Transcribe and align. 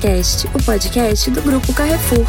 Cast, 0.00 0.46
o 0.48 0.62
podcast 0.62 1.30
do 1.30 1.40
Grupo 1.40 1.72
Carrefour. 1.72 2.26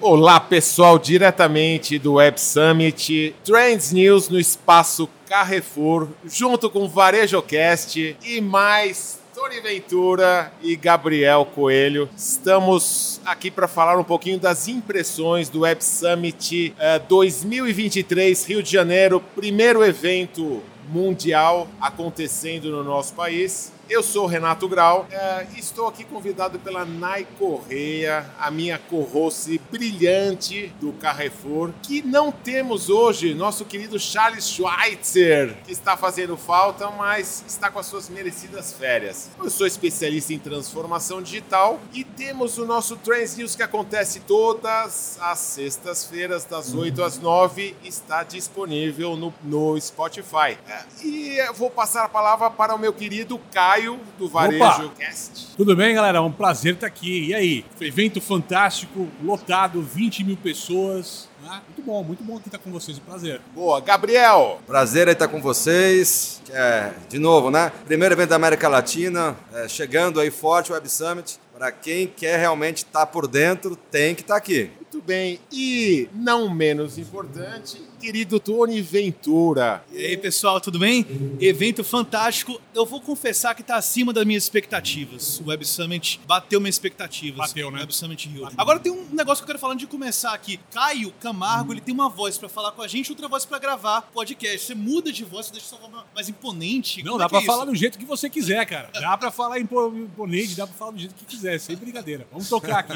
Olá 0.00 0.40
pessoal, 0.40 0.98
diretamente 0.98 1.98
do 1.98 2.14
Web 2.14 2.40
Summit, 2.40 3.34
Trends 3.44 3.92
News 3.92 4.30
no 4.30 4.40
espaço 4.40 5.08
Carrefour, 5.28 6.08
junto 6.24 6.70
com 6.70 6.88
VarejoCast 6.88 8.16
e 8.24 8.40
mais 8.40 9.20
Tony 9.34 9.60
Ventura 9.60 10.50
e 10.62 10.74
Gabriel 10.74 11.46
Coelho. 11.54 12.08
Estamos 12.16 13.20
aqui 13.24 13.50
para 13.50 13.68
falar 13.68 13.98
um 13.98 14.04
pouquinho 14.04 14.40
das 14.40 14.66
impressões 14.66 15.50
do 15.50 15.60
Web 15.60 15.84
Summit 15.84 16.74
uh, 16.78 17.06
2023 17.06 18.46
Rio 18.46 18.62
de 18.62 18.72
Janeiro, 18.72 19.22
primeiro 19.34 19.84
evento 19.84 20.62
mundial 20.88 21.68
acontecendo 21.80 22.70
no 22.70 22.82
nosso 22.82 23.12
país. 23.12 23.75
Eu 23.88 24.02
sou 24.02 24.26
Renato 24.26 24.68
Grau 24.68 25.06
é, 25.12 25.46
e 25.54 25.60
estou 25.60 25.86
aqui 25.86 26.02
convidado 26.02 26.58
pela 26.58 26.84
Nai 26.84 27.24
Correia, 27.38 28.28
a 28.36 28.50
minha 28.50 28.80
corroce 28.80 29.60
brilhante 29.70 30.74
do 30.80 30.92
Carrefour, 30.94 31.70
que 31.84 32.02
não 32.02 32.32
temos 32.32 32.90
hoje 32.90 33.32
nosso 33.32 33.64
querido 33.64 33.96
Charles 33.96 34.48
Schweitzer, 34.48 35.56
que 35.64 35.70
está 35.70 35.96
fazendo 35.96 36.36
falta, 36.36 36.90
mas 36.90 37.44
está 37.46 37.70
com 37.70 37.78
as 37.78 37.86
suas 37.86 38.08
merecidas 38.08 38.72
férias. 38.72 39.30
Eu 39.38 39.48
sou 39.48 39.68
especialista 39.68 40.34
em 40.34 40.38
transformação 40.40 41.22
digital 41.22 41.78
e 41.92 42.02
temos 42.02 42.58
o 42.58 42.66
nosso 42.66 42.96
Trends 42.96 43.36
News 43.36 43.54
que 43.54 43.62
acontece 43.62 44.18
todas 44.18 45.16
as 45.20 45.38
sextas-feiras, 45.38 46.44
das 46.44 46.74
8 46.74 47.04
às 47.04 47.20
9, 47.20 47.76
está 47.84 48.24
disponível 48.24 49.16
no, 49.16 49.32
no 49.44 49.80
Spotify. 49.80 50.58
É, 50.68 50.82
e 51.04 51.38
eu 51.38 51.54
vou 51.54 51.70
passar 51.70 52.04
a 52.04 52.08
palavra 52.08 52.50
para 52.50 52.74
o 52.74 52.78
meu 52.78 52.92
querido 52.92 53.38
Caio. 53.52 53.75
Caio, 53.76 54.00
do 54.18 54.26
Varejo 54.26 54.86
Opa. 54.86 54.94
Cast. 54.98 55.54
Tudo 55.54 55.76
bem, 55.76 55.94
galera? 55.94 56.16
É 56.16 56.20
um 56.20 56.32
prazer 56.32 56.74
estar 56.74 56.86
aqui. 56.86 57.28
E 57.28 57.34
aí? 57.34 57.64
Evento 57.78 58.22
fantástico, 58.22 59.06
lotado, 59.22 59.82
20 59.82 60.24
mil 60.24 60.36
pessoas. 60.38 61.28
Né? 61.42 61.60
Muito 61.66 61.82
bom, 61.82 62.02
muito 62.02 62.24
bom 62.24 62.38
estar 62.38 62.58
com 62.58 62.70
vocês. 62.70 62.96
Um 62.96 63.02
prazer. 63.02 63.38
Boa. 63.54 63.78
Gabriel. 63.80 64.60
Prazer 64.66 65.08
estar 65.08 65.28
com 65.28 65.42
vocês. 65.42 66.40
É, 66.50 66.92
de 67.06 67.18
novo, 67.18 67.50
né? 67.50 67.70
Primeiro 67.84 68.14
evento 68.14 68.30
da 68.30 68.36
América 68.36 68.66
Latina, 68.66 69.36
é, 69.52 69.68
chegando 69.68 70.20
aí 70.20 70.30
forte 70.30 70.70
o 70.70 70.74
Web 70.74 70.88
Summit. 70.88 71.38
Para 71.52 71.70
quem 71.70 72.06
quer 72.06 72.38
realmente 72.38 72.78
estar 72.78 73.06
por 73.06 73.26
dentro, 73.26 73.76
tem 73.76 74.14
que 74.14 74.22
estar 74.22 74.36
aqui. 74.36 74.70
Muito 74.80 75.02
bem. 75.02 75.38
E, 75.52 76.08
não 76.14 76.48
menos 76.48 76.96
importante, 76.96 77.82
querido 78.06 78.38
Tony 78.38 78.80
Ventura. 78.80 79.84
E 79.92 79.98
aí, 79.98 80.16
pessoal, 80.16 80.60
tudo 80.60 80.78
bem? 80.78 81.04
Evento 81.40 81.82
fantástico. 81.82 82.60
Eu 82.72 82.86
vou 82.86 83.00
confessar 83.00 83.52
que 83.52 83.62
está 83.62 83.74
acima 83.74 84.12
das 84.12 84.24
minhas 84.24 84.44
expectativas. 84.44 85.40
O 85.40 85.48
Web 85.48 85.66
Summit 85.66 86.20
bateu 86.24 86.60
minhas 86.60 86.76
expectativas. 86.76 87.48
Bateu, 87.48 87.68
né? 87.68 87.80
Web 87.80 87.92
Summit 87.92 88.28
Rio. 88.28 88.48
Agora 88.56 88.78
tem 88.78 88.92
um 88.92 89.08
negócio 89.10 89.42
que 89.42 89.42
eu 89.42 89.46
quero 89.48 89.58
falar 89.58 89.72
antes 89.72 89.86
de 89.86 89.90
começar 89.90 90.32
aqui. 90.32 90.60
Caio 90.70 91.10
Camargo, 91.20 91.72
ele 91.72 91.80
tem 91.80 91.92
uma 91.92 92.08
voz 92.08 92.38
para 92.38 92.48
falar 92.48 92.70
com 92.70 92.80
a 92.80 92.86
gente, 92.86 93.10
outra 93.10 93.26
voz 93.26 93.44
para 93.44 93.58
gravar 93.58 94.02
podcast. 94.02 94.64
Você 94.64 94.74
muda 94.76 95.10
de 95.10 95.24
voz, 95.24 95.46
você 95.46 95.52
deixa 95.54 95.66
sua 95.66 95.78
voz 95.78 96.04
mais 96.14 96.28
imponente. 96.28 97.02
Não, 97.02 97.14
Como 97.14 97.18
dá 97.18 97.24
é 97.24 97.28
para 97.28 97.40
é 97.40 97.44
falar 97.44 97.64
do 97.64 97.74
jeito 97.74 97.98
que 97.98 98.04
você 98.04 98.30
quiser, 98.30 98.64
cara. 98.66 98.88
Dá 98.92 99.18
para 99.18 99.32
falar 99.32 99.58
imponente, 99.58 100.54
dá 100.54 100.64
para 100.64 100.76
falar 100.76 100.92
do 100.92 100.98
jeito 100.98 101.14
que 101.16 101.24
quiser, 101.24 101.58
sem 101.58 101.74
brincadeira. 101.74 102.24
Vamos 102.30 102.48
tocar 102.48 102.78
aqui. 102.78 102.94